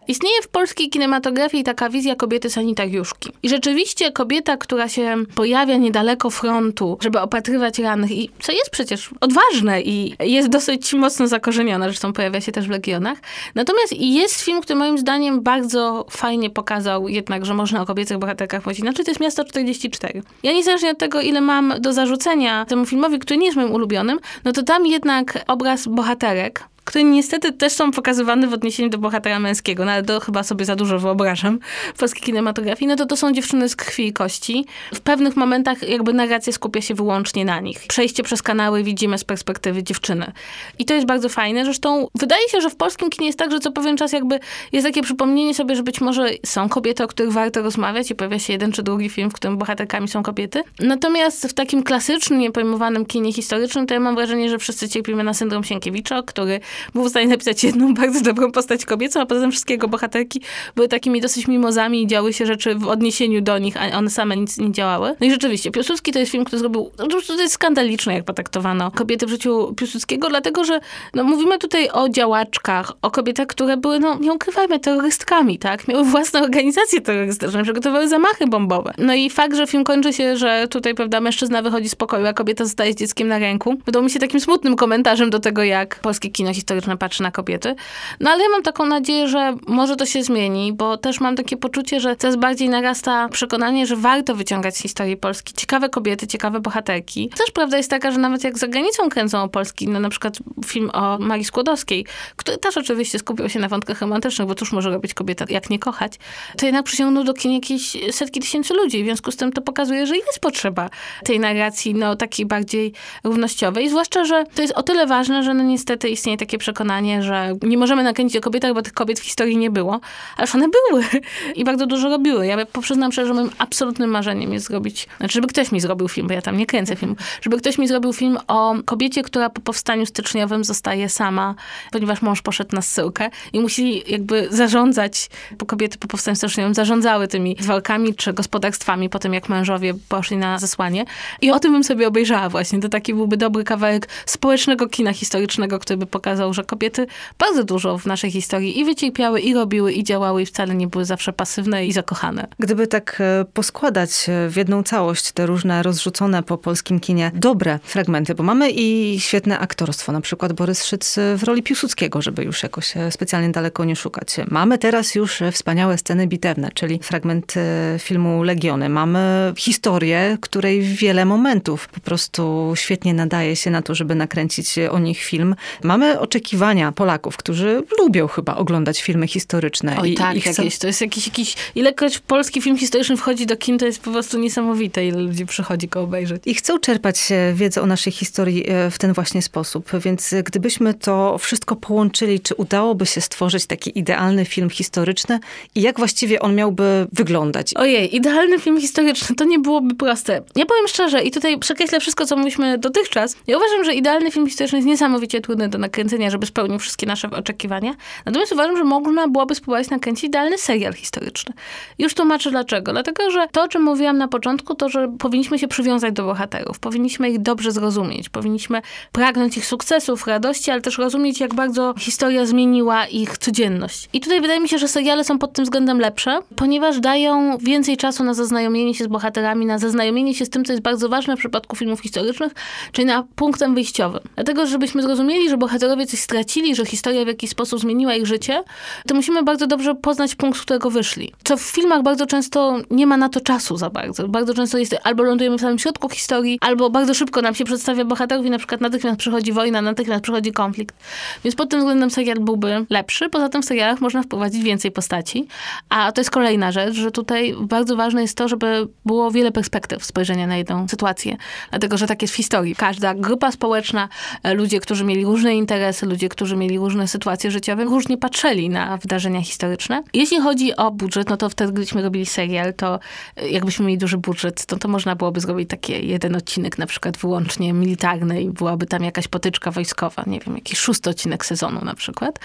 Istnieje 0.07 0.41
w 0.41 0.47
polskiej 0.47 0.89
kinematografii 0.89 1.63
taka 1.63 1.89
wizja 1.89 2.15
kobiety 2.15 2.49
sanitariuszki. 2.49 3.31
I 3.43 3.49
rzeczywiście 3.49 4.11
kobieta, 4.11 4.57
która 4.57 4.89
się 4.89 5.15
pojawia 5.35 5.77
niedaleko 5.77 6.29
frontu, 6.29 6.97
żeby 7.01 7.19
opatrywać 7.19 7.79
rannych, 7.79 8.11
i 8.11 8.29
co 8.39 8.51
jest 8.51 8.69
przecież 8.69 9.09
odważne 9.21 9.81
i 9.81 10.15
jest 10.19 10.49
dosyć 10.49 10.93
mocno 10.93 11.27
zakorzeniona, 11.27 11.85
zresztą 11.85 12.13
pojawia 12.13 12.41
się 12.41 12.51
też 12.51 12.67
w 12.67 12.69
Legionach. 12.69 13.17
Natomiast 13.55 13.93
jest 13.97 14.41
film, 14.41 14.61
który 14.61 14.79
moim 14.79 14.97
zdaniem 14.97 15.41
bardzo 15.41 16.05
fajnie 16.09 16.49
pokazał 16.49 17.07
jednak, 17.07 17.45
że 17.45 17.53
można 17.53 17.81
o 17.81 17.85
kobiecych 17.85 18.17
bohaterkach 18.17 18.65
mówić. 18.65 18.81
Znaczy 18.81 19.03
to 19.03 19.11
jest 19.11 19.21
Miasto 19.21 19.45
44. 19.45 20.21
Ja 20.43 20.53
niezależnie 20.53 20.91
od 20.91 20.97
tego, 20.97 21.21
ile 21.21 21.41
mam 21.41 21.73
do 21.79 21.93
zarzucenia 21.93 22.65
temu 22.65 22.85
filmowi, 22.85 23.19
który 23.19 23.37
nie 23.37 23.45
jest 23.45 23.57
moim 23.57 23.71
ulubionym, 23.71 24.19
no 24.47 24.53
to 24.53 24.63
tam 24.63 24.85
jednak 24.85 25.43
obraz 25.47 25.87
bohaterek, 25.87 26.63
które 26.87 27.03
niestety 27.03 27.53
też 27.53 27.73
są 27.73 27.91
pokazywane 27.91 28.47
w 28.47 28.53
odniesieniu 28.53 28.89
do 28.89 28.97
bohatera 28.97 29.39
męskiego, 29.39 29.85
no 29.85 29.91
ale 29.91 30.03
to 30.03 30.19
chyba 30.19 30.43
sobie 30.43 30.65
za 30.65 30.75
dużo 30.75 30.99
wyobrażam 30.99 31.59
w 31.95 31.99
polskiej 31.99 32.23
kinematografii, 32.23 32.87
no 32.87 32.95
to 32.95 33.05
to 33.05 33.17
są 33.17 33.33
dziewczyny 33.33 33.69
z 33.69 33.75
krwi 33.75 34.07
i 34.07 34.13
kości. 34.13 34.65
W 34.93 34.99
pewnych 34.99 35.35
momentach 35.35 35.89
jakby 35.89 36.13
narracja 36.13 36.53
skupia 36.53 36.81
się 36.81 36.95
wyłącznie 36.95 37.45
na 37.45 37.59
nich. 37.59 37.87
Przejście 37.87 38.23
przez 38.23 38.41
kanały 38.41 38.83
widzimy 38.83 39.17
z 39.17 39.23
perspektywy 39.23 39.83
dziewczyny. 39.83 40.31
I 40.79 40.85
to 40.85 40.93
jest 40.93 41.07
bardzo 41.07 41.29
fajne. 41.29 41.65
Zresztą 41.65 42.07
wydaje 42.15 42.49
się, 42.49 42.61
że 42.61 42.69
w 42.69 42.75
polskim 42.75 43.09
kinie 43.09 43.27
jest 43.27 43.39
tak, 43.39 43.51
że 43.51 43.59
co 43.59 43.71
pewien 43.71 43.97
czas 43.97 44.11
jakby 44.11 44.39
jest 44.71 44.87
takie 44.87 45.01
przypomnienie 45.01 45.53
sobie, 45.53 45.75
że 45.75 45.83
być 45.83 46.01
może 46.01 46.29
są 46.45 46.69
kobiety, 46.69 47.03
o 47.03 47.07
których 47.07 47.31
warto 47.31 47.61
rozmawiać 47.61 48.11
i 48.11 48.15
pojawia 48.15 48.39
się 48.39 48.53
jeden 48.53 48.71
czy 48.71 48.83
drugi 48.83 49.09
film, 49.09 49.29
w 49.29 49.33
którym 49.33 49.57
bohaterkami 49.57 50.07
są 50.07 50.23
kobiety. 50.23 50.63
Natomiast 50.79 51.47
w 51.47 51.53
takim 51.53 51.83
klasycznym, 51.83 52.39
niepojmowanym 52.39 53.05
kinie 53.05 53.33
historycznym, 53.33 53.87
to 53.87 53.93
ja 53.93 53.99
mam 53.99 54.15
wrażenie, 54.15 54.49
że 54.49 54.57
wszyscy 54.57 54.89
cierpimy 54.89 55.23
na 55.23 55.33
syndrom 55.33 55.63
Sienkiewicza, 55.63 56.23
który 56.23 56.59
był 56.93 57.03
w 57.03 57.09
stanie 57.09 57.27
napisać 57.27 57.63
jedną 57.63 57.93
bardzo 57.93 58.21
dobrą 58.21 58.51
postać 58.51 58.85
kobiecą, 58.85 59.21
a 59.21 59.25
poza 59.25 59.41
tym 59.41 59.51
wszystkiego 59.51 59.87
bohaterki 59.87 60.41
były 60.75 60.87
takimi 60.87 61.21
dosyć 61.21 61.47
mimozami 61.47 62.03
i 62.03 62.07
działy 62.07 62.33
się 62.33 62.45
rzeczy 62.45 62.75
w 62.75 62.87
odniesieniu 62.87 63.41
do 63.41 63.57
nich, 63.57 63.77
a 63.77 63.97
one 63.97 64.09
same 64.09 64.37
nic 64.37 64.57
nie 64.57 64.71
działały. 64.71 65.15
No 65.19 65.27
i 65.27 65.31
rzeczywiście, 65.31 65.71
Piłsudski 65.71 66.11
to 66.11 66.19
jest 66.19 66.31
film, 66.31 66.45
który 66.45 66.59
zrobił, 66.59 66.91
no, 66.97 67.07
to 67.27 67.41
jest 67.41 67.53
skandaliczne, 67.53 68.13
jak 68.13 68.25
potraktowano 68.25 68.91
kobiety 68.91 69.25
w 69.25 69.29
życiu 69.29 69.73
Piłsudskiego, 69.77 70.29
dlatego, 70.29 70.65
że 70.65 70.79
no, 71.13 71.23
mówimy 71.23 71.57
tutaj 71.57 71.89
o 71.89 72.09
działaczkach, 72.09 72.93
o 73.01 73.11
kobietach, 73.11 73.47
które 73.47 73.77
były, 73.77 73.99
no 73.99 74.17
nie 74.19 74.33
ukrywajmy, 74.33 74.79
terrorystkami, 74.79 75.59
tak? 75.59 75.87
Miały 75.87 76.03
własne 76.03 76.41
organizacje 76.41 77.01
terrorystyczne, 77.01 77.63
przygotowały 77.63 78.07
zamachy 78.07 78.47
bombowe. 78.47 78.93
No 78.97 79.13
i 79.13 79.29
fakt, 79.29 79.55
że 79.55 79.67
film 79.67 79.83
kończy 79.83 80.13
się, 80.13 80.37
że 80.37 80.67
tutaj, 80.69 80.95
prawda, 80.95 81.21
mężczyzna 81.21 81.61
wychodzi 81.61 81.89
z 81.89 81.95
pokoju, 81.95 82.25
a 82.25 82.33
kobieta 82.33 82.65
zostaje 82.65 82.93
z 82.93 82.95
dzieckiem 82.95 83.27
na 83.27 83.39
ręku, 83.39 83.77
wydało 83.85 84.03
mi 84.03 84.11
się 84.11 84.19
takim 84.19 84.39
smutnym 84.39 84.75
komentarzem 84.75 85.29
do 85.29 85.39
tego, 85.39 85.63
jak 85.63 85.99
polskie 85.99 86.29
kino 86.29 86.53
historyczne 86.67 86.97
patrzy 86.97 87.23
na 87.23 87.31
kobiety. 87.31 87.75
No 88.19 88.29
ale 88.29 88.43
ja 88.43 88.49
mam 88.49 88.63
taką 88.63 88.85
nadzieję, 88.85 89.27
że 89.27 89.55
może 89.67 89.95
to 89.95 90.05
się 90.05 90.23
zmieni, 90.23 90.73
bo 90.73 90.97
też 90.97 91.19
mam 91.19 91.35
takie 91.35 91.57
poczucie, 91.57 91.99
że 91.99 92.15
coraz 92.15 92.35
bardziej 92.35 92.69
narasta 92.69 93.29
przekonanie, 93.29 93.87
że 93.87 93.95
warto 93.95 94.35
wyciągać 94.35 94.77
z 94.77 94.81
historii 94.81 95.17
Polski 95.17 95.53
ciekawe 95.53 95.89
kobiety, 95.89 96.27
ciekawe 96.27 96.59
bohaterki. 96.59 97.29
Też 97.29 97.51
prawda 97.51 97.77
jest 97.77 97.89
taka, 97.89 98.11
że 98.11 98.19
nawet 98.19 98.43
jak 98.43 98.57
za 98.57 98.67
granicą 98.67 99.09
kręcą 99.09 99.43
o 99.43 99.49
Polski, 99.49 99.87
no 99.87 99.99
na 99.99 100.09
przykład 100.09 100.37
film 100.65 100.89
o 100.93 101.17
Marii 101.17 101.45
Skłodowskiej, 101.45 102.05
który 102.35 102.57
też 102.57 102.77
oczywiście 102.77 103.19
skupił 103.19 103.49
się 103.49 103.59
na 103.59 103.67
wątkach 103.67 104.01
romantycznych, 104.01 104.47
bo 104.47 104.55
cóż 104.55 104.71
może 104.71 104.89
robić 104.89 105.13
kobieta, 105.13 105.45
jak 105.49 105.69
nie 105.69 105.79
kochać, 105.79 106.13
to 106.57 106.65
jednak 106.65 106.85
przyciągnął 106.85 107.23
do 107.23 107.33
kin 107.33 107.51
jakieś 107.51 107.97
setki 108.11 108.39
tysięcy 108.39 108.73
ludzi. 108.73 109.03
W 109.03 109.05
związku 109.05 109.31
z 109.31 109.35
tym 109.35 109.51
to 109.51 109.61
pokazuje, 109.61 110.07
że 110.07 110.17
jest 110.17 110.39
potrzeba 110.41 110.89
tej 111.23 111.39
narracji, 111.39 111.93
no 111.93 112.15
takiej 112.15 112.45
bardziej 112.45 112.93
równościowej. 113.23 113.89
Zwłaszcza, 113.89 114.25
że 114.25 114.43
to 114.55 114.61
jest 114.61 114.73
o 114.73 114.83
tyle 114.83 115.07
ważne, 115.07 115.43
że 115.43 115.53
no 115.53 115.63
niestety 115.63 116.09
istnieje 116.09 116.37
takie 116.37 116.56
przekonanie, 116.57 117.23
że 117.23 117.53
nie 117.61 117.77
możemy 117.77 118.03
nakręcić 118.03 118.37
o 118.37 118.41
kobietach, 118.41 118.73
bo 118.73 118.81
tych 118.81 118.93
kobiet 118.93 119.19
w 119.19 119.23
historii 119.23 119.57
nie 119.57 119.71
było. 119.71 119.99
Ależ 120.37 120.55
one 120.55 120.65
były 120.69 121.03
i 121.55 121.63
bardzo 121.63 121.87
dużo 121.87 122.09
robiły. 122.09 122.47
Ja 122.47 122.57
przyznam 122.81 123.11
szczerze, 123.11 123.27
że 123.27 123.33
moim 123.33 123.49
absolutnym 123.57 124.09
marzeniem 124.09 124.53
jest 124.53 124.67
zrobić, 124.67 125.07
znaczy, 125.17 125.33
żeby 125.33 125.47
ktoś 125.47 125.71
mi 125.71 125.79
zrobił 125.79 126.07
film, 126.07 126.27
bo 126.27 126.33
ja 126.33 126.41
tam 126.41 126.57
nie 126.57 126.65
kręcę 126.65 126.95
filmu, 126.95 127.15
żeby 127.41 127.57
ktoś 127.57 127.77
mi 127.77 127.87
zrobił 127.87 128.13
film 128.13 128.37
o 128.47 128.75
kobiecie, 128.85 129.23
która 129.23 129.49
po 129.49 129.61
powstaniu 129.61 130.05
styczniowym 130.05 130.63
zostaje 130.63 131.09
sama, 131.09 131.55
ponieważ 131.91 132.21
mąż 132.21 132.41
poszedł 132.41 132.75
na 132.75 132.81
zsyłkę 132.81 133.29
i 133.53 133.59
musi 133.59 134.11
jakby 134.11 134.47
zarządzać, 134.51 135.29
bo 135.57 135.65
kobiety 135.65 135.97
po 135.97 136.07
powstaniu 136.07 136.35
styczniowym 136.35 136.73
zarządzały 136.73 137.27
tymi 137.27 137.55
walkami 137.59 138.15
czy 138.15 138.33
gospodarstwami 138.33 139.09
po 139.09 139.19
tym, 139.19 139.33
jak 139.33 139.49
mężowie 139.49 139.93
poszli 140.09 140.37
na 140.37 140.59
zesłanie. 140.59 141.05
I 141.41 141.51
o 141.51 141.59
tym 141.59 141.71
bym 141.71 141.83
sobie 141.83 142.07
obejrzała 142.07 142.49
właśnie. 142.49 142.79
To 142.79 142.89
taki 142.89 143.13
byłby 143.13 143.37
dobry 143.37 143.63
kawałek 143.63 144.07
społecznego 144.25 144.87
kina 144.87 145.13
historycznego, 145.13 145.79
który 145.79 145.97
by 145.97 146.05
pokazał, 146.05 146.46
że 146.53 146.63
kobiety 146.63 147.07
bardzo 147.39 147.63
dużo 147.63 147.97
w 147.97 148.05
naszej 148.05 148.31
historii 148.31 148.79
i 148.79 148.85
wycierpiały, 148.85 149.41
i 149.41 149.53
robiły, 149.53 149.93
i 149.93 150.03
działały, 150.03 150.41
i 150.41 150.45
wcale 150.45 150.75
nie 150.75 150.87
były 150.87 151.05
zawsze 151.05 151.33
pasywne 151.33 151.85
i 151.85 151.91
zakochane. 151.91 152.47
Gdyby 152.59 152.87
tak 152.87 153.17
e, 153.19 153.45
poskładać 153.53 154.29
e, 154.29 154.49
w 154.49 154.55
jedną 154.55 154.83
całość 154.83 155.31
te 155.31 155.45
różne 155.45 155.83
rozrzucone 155.83 156.43
po 156.43 156.57
polskim 156.57 156.99
kinie 156.99 157.31
dobre 157.35 157.79
fragmenty, 157.83 158.35
bo 158.35 158.43
mamy 158.43 158.71
i 158.71 159.19
świetne 159.19 159.59
aktorstwo, 159.59 160.11
na 160.11 160.21
przykład 160.21 160.53
Borys 160.53 160.85
Szyc 160.85 161.15
w 161.35 161.43
roli 161.43 161.63
Piłsudskiego, 161.63 162.21
żeby 162.21 162.43
już 162.43 162.63
jakoś 162.63 162.97
e, 162.97 163.11
specjalnie 163.11 163.49
daleko 163.49 163.85
nie 163.85 163.95
szukać. 163.95 164.35
Mamy 164.47 164.77
teraz 164.77 165.15
już 165.15 165.39
wspaniałe 165.51 165.97
sceny 165.97 166.27
bitewne, 166.27 166.71
czyli 166.73 166.99
fragment 167.03 167.53
filmu 167.99 168.43
Legiony. 168.43 168.89
Mamy 168.89 169.53
historię, 169.57 170.37
której 170.41 170.81
wiele 170.81 171.25
momentów 171.25 171.87
po 171.87 171.99
prostu 171.99 172.73
świetnie 172.75 173.13
nadaje 173.13 173.55
się 173.55 173.71
na 173.71 173.81
to, 173.81 173.95
żeby 173.95 174.15
nakręcić 174.15 174.75
o 174.91 174.99
nich 174.99 175.19
film. 175.19 175.55
Mamy 175.83 176.19
oczekiwania 176.27 176.91
Polaków, 176.91 177.37
którzy 177.37 177.83
lubią 177.99 178.27
chyba 178.27 178.55
oglądać 178.55 179.01
filmy 179.01 179.27
historyczne. 179.27 179.97
Oj, 179.99 180.11
I, 180.11 180.15
tak, 180.15 180.35
i 180.35 180.41
chcą... 180.41 180.63
jakieś, 180.63 180.77
to 180.77 180.87
jest 180.87 181.01
jakiś, 181.01 181.27
jakiś, 181.27 181.55
ilekroć 181.75 182.19
polski 182.19 182.61
film 182.61 182.77
historyczny 182.77 183.17
wchodzi 183.17 183.45
do 183.45 183.57
kin, 183.57 183.77
to 183.77 183.85
jest 183.85 184.01
po 184.01 184.11
prostu 184.11 184.39
niesamowite, 184.39 185.07
ile 185.07 185.21
ludzi 185.21 185.45
przychodzi 185.45 185.87
go 185.87 186.01
obejrzeć. 186.01 186.41
I 186.45 186.55
chcą 186.55 186.79
czerpać 186.79 187.19
wiedzę 187.53 187.81
o 187.81 187.85
naszej 187.85 188.13
historii 188.13 188.69
e, 188.69 188.91
w 188.91 188.97
ten 188.97 189.13
właśnie 189.13 189.41
sposób, 189.41 189.91
więc 189.99 190.35
gdybyśmy 190.45 190.93
to 190.93 191.37
wszystko 191.37 191.75
połączyli, 191.75 192.39
czy 192.39 192.55
udałoby 192.55 193.05
się 193.05 193.21
stworzyć 193.21 193.65
taki 193.65 193.99
idealny 193.99 194.45
film 194.45 194.69
historyczny 194.69 195.39
i 195.75 195.81
jak 195.81 195.97
właściwie 195.97 196.39
on 196.39 196.55
miałby 196.55 197.07
wyglądać? 197.13 197.73
Ojej, 197.73 198.15
idealny 198.15 198.59
film 198.59 198.81
historyczny, 198.81 199.35
to 199.35 199.43
nie 199.43 199.59
byłoby 199.59 199.95
proste. 199.95 200.41
Ja 200.55 200.65
powiem 200.65 200.87
szczerze 200.87 201.23
i 201.23 201.31
tutaj 201.31 201.59
przekreślę 201.59 201.99
wszystko, 201.99 202.25
co 202.25 202.35
mówiliśmy 202.35 202.77
dotychczas. 202.77 203.35
Ja 203.47 203.57
uważam, 203.57 203.83
że 203.83 203.93
idealny 203.93 204.31
film 204.31 204.47
historyczny 204.47 204.77
jest 204.77 204.87
niesamowicie 204.87 205.41
trudny 205.41 205.69
do 205.69 205.77
nakręcenia, 205.77 206.16
żeby 206.31 206.45
spełnił 206.45 206.79
wszystkie 206.79 207.05
nasze 207.05 207.29
oczekiwania. 207.29 207.93
Natomiast 208.25 208.51
uważam, 208.51 208.77
że 208.77 208.83
można 208.83 209.27
byłoby 209.27 209.55
spróbować 209.55 209.89
nakręcić 209.89 210.23
idealny 210.23 210.57
serial 210.57 210.93
historyczny. 210.93 211.53
Już 211.99 212.13
tłumaczę 212.13 212.51
dlaczego. 212.51 212.91
Dlatego, 212.91 213.31
że 213.31 213.47
to, 213.51 213.63
o 213.63 213.67
czym 213.67 213.83
mówiłam 213.83 214.17
na 214.17 214.27
początku, 214.27 214.75
to, 214.75 214.89
że 214.89 215.11
powinniśmy 215.19 215.59
się 215.59 215.67
przywiązać 215.67 216.13
do 216.13 216.23
bohaterów, 216.23 216.79
powinniśmy 216.79 217.29
ich 217.29 217.39
dobrze 217.39 217.71
zrozumieć, 217.71 218.29
powinniśmy 218.29 218.81
pragnąć 219.11 219.57
ich 219.57 219.65
sukcesów, 219.65 220.27
radości, 220.27 220.71
ale 220.71 220.81
też 220.81 220.97
rozumieć, 220.97 221.39
jak 221.39 221.53
bardzo 221.53 221.93
historia 221.99 222.45
zmieniła 222.45 223.05
ich 223.05 223.37
codzienność. 223.37 224.09
I 224.13 224.19
tutaj 224.19 224.41
wydaje 224.41 224.59
mi 224.59 224.69
się, 224.69 224.77
że 224.77 224.87
seriale 224.87 225.23
są 225.23 225.39
pod 225.39 225.53
tym 225.53 225.65
względem 225.65 225.99
lepsze, 225.99 226.39
ponieważ 226.55 226.99
dają 226.99 227.57
więcej 227.57 227.97
czasu 227.97 228.23
na 228.23 228.33
zaznajomienie 228.33 228.93
się 228.93 229.03
z 229.03 229.07
bohaterami, 229.07 229.65
na 229.65 229.79
zaznajomienie 229.79 230.35
się 230.35 230.45
z 230.45 230.49
tym, 230.49 230.65
co 230.65 230.73
jest 230.73 230.83
bardzo 230.83 231.09
ważne 231.09 231.35
w 231.35 231.39
przypadku 231.39 231.75
filmów 231.75 231.99
historycznych, 231.99 232.53
czyli 232.91 233.05
na 233.05 233.23
punktem 233.35 233.75
wyjściowym. 233.75 234.21
Dlatego, 234.35 234.67
żebyśmy 234.67 235.01
zrozumieli, 235.01 235.49
że 235.49 235.57
bohaterowie 235.57 236.05
coś 236.07 236.19
stracili, 236.19 236.75
że 236.75 236.85
historia 236.85 237.23
w 237.23 237.27
jakiś 237.27 237.49
sposób 237.49 237.79
zmieniła 237.79 238.15
ich 238.15 238.25
życie, 238.25 238.63
to 239.07 239.15
musimy 239.15 239.43
bardzo 239.43 239.67
dobrze 239.67 239.95
poznać 239.95 240.35
punkt, 240.35 240.59
z 240.59 240.61
którego 240.61 240.89
wyszli. 240.89 241.33
Co 241.43 241.57
w 241.57 241.61
filmach 241.61 242.03
bardzo 242.03 242.25
często 242.25 242.77
nie 242.91 243.07
ma 243.07 243.17
na 243.17 243.29
to 243.29 243.41
czasu 243.41 243.77
za 243.77 243.89
bardzo. 243.89 244.27
Bardzo 244.27 244.53
często 244.53 244.77
jest 244.77 244.95
albo 245.03 245.23
lądujemy 245.23 245.57
w 245.57 245.61
samym 245.61 245.79
środku 245.79 246.09
historii, 246.09 246.57
albo 246.61 246.89
bardzo 246.89 247.13
szybko 247.13 247.41
nam 247.41 247.55
się 247.55 247.65
przedstawia 247.65 248.05
bohaterów 248.05 248.45
i 248.45 248.49
na 248.49 248.57
przykład 248.57 248.81
natychmiast 248.81 249.19
przychodzi 249.19 249.53
wojna, 249.53 249.81
natychmiast 249.81 250.23
przychodzi 250.23 250.51
konflikt. 250.51 250.95
Więc 251.43 251.55
pod 251.55 251.69
tym 251.69 251.79
względem 251.79 252.09
serial 252.09 252.37
byłby 252.39 252.85
lepszy. 252.89 253.29
Poza 253.29 253.49
tym 253.49 253.61
w 253.61 253.65
serialach 253.65 254.01
można 254.01 254.23
wprowadzić 254.23 254.63
więcej 254.63 254.91
postaci. 254.91 255.47
A 255.89 256.11
to 256.11 256.21
jest 256.21 256.31
kolejna 256.31 256.71
rzecz, 256.71 256.93
że 256.93 257.11
tutaj 257.11 257.55
bardzo 257.61 257.95
ważne 257.95 258.21
jest 258.21 258.37
to, 258.37 258.47
żeby 258.47 258.87
było 259.05 259.31
wiele 259.31 259.51
perspektyw 259.51 260.05
spojrzenia 260.05 260.47
na 260.47 260.57
jedną 260.57 260.87
sytuację. 260.87 261.37
Dlatego, 261.69 261.97
że 261.97 262.07
tak 262.07 262.21
jest 262.21 262.33
w 262.33 262.37
historii. 262.37 262.75
Każda 262.75 263.13
grupa 263.13 263.51
społeczna, 263.51 264.09
e, 264.43 264.53
ludzie, 264.53 264.79
którzy 264.79 265.03
mieli 265.03 265.25
różne 265.25 265.55
interesy, 265.55 265.96
ludzie, 266.05 266.29
którzy 266.29 266.55
mieli 266.55 266.77
różne 266.77 267.07
sytuacje 267.07 267.51
życiowe, 267.51 267.83
różnie 267.83 268.17
patrzyli 268.17 268.69
na 268.69 268.97
wydarzenia 268.97 269.41
historyczne. 269.41 270.03
Jeśli 270.13 270.41
chodzi 270.41 270.75
o 270.75 270.91
budżet, 270.91 271.29
no 271.29 271.37
to 271.37 271.49
wtedy, 271.49 271.71
gdybyśmy 271.71 272.01
robili 272.01 272.25
serial, 272.25 272.73
to 272.73 272.99
e, 273.35 273.49
jakbyśmy 273.49 273.85
mieli 273.85 273.97
duży 273.97 274.17
budżet, 274.17 274.65
to, 274.65 274.77
to 274.77 274.87
można 274.87 275.15
byłoby 275.15 275.39
zrobić 275.39 275.69
taki 275.69 276.07
jeden 276.07 276.35
odcinek 276.35 276.77
na 276.77 276.85
przykład 276.85 277.17
wyłącznie 277.17 277.73
militarny 277.73 278.41
i 278.41 278.49
byłaby 278.49 278.85
tam 278.85 279.03
jakaś 279.03 279.27
potyczka 279.27 279.71
wojskowa, 279.71 280.23
nie 280.27 280.39
wiem, 280.39 280.55
jakiś 280.55 280.79
szósty 280.79 281.09
odcinek 281.09 281.45
sezonu 281.45 281.85
na 281.85 281.93
przykład. 281.93 282.39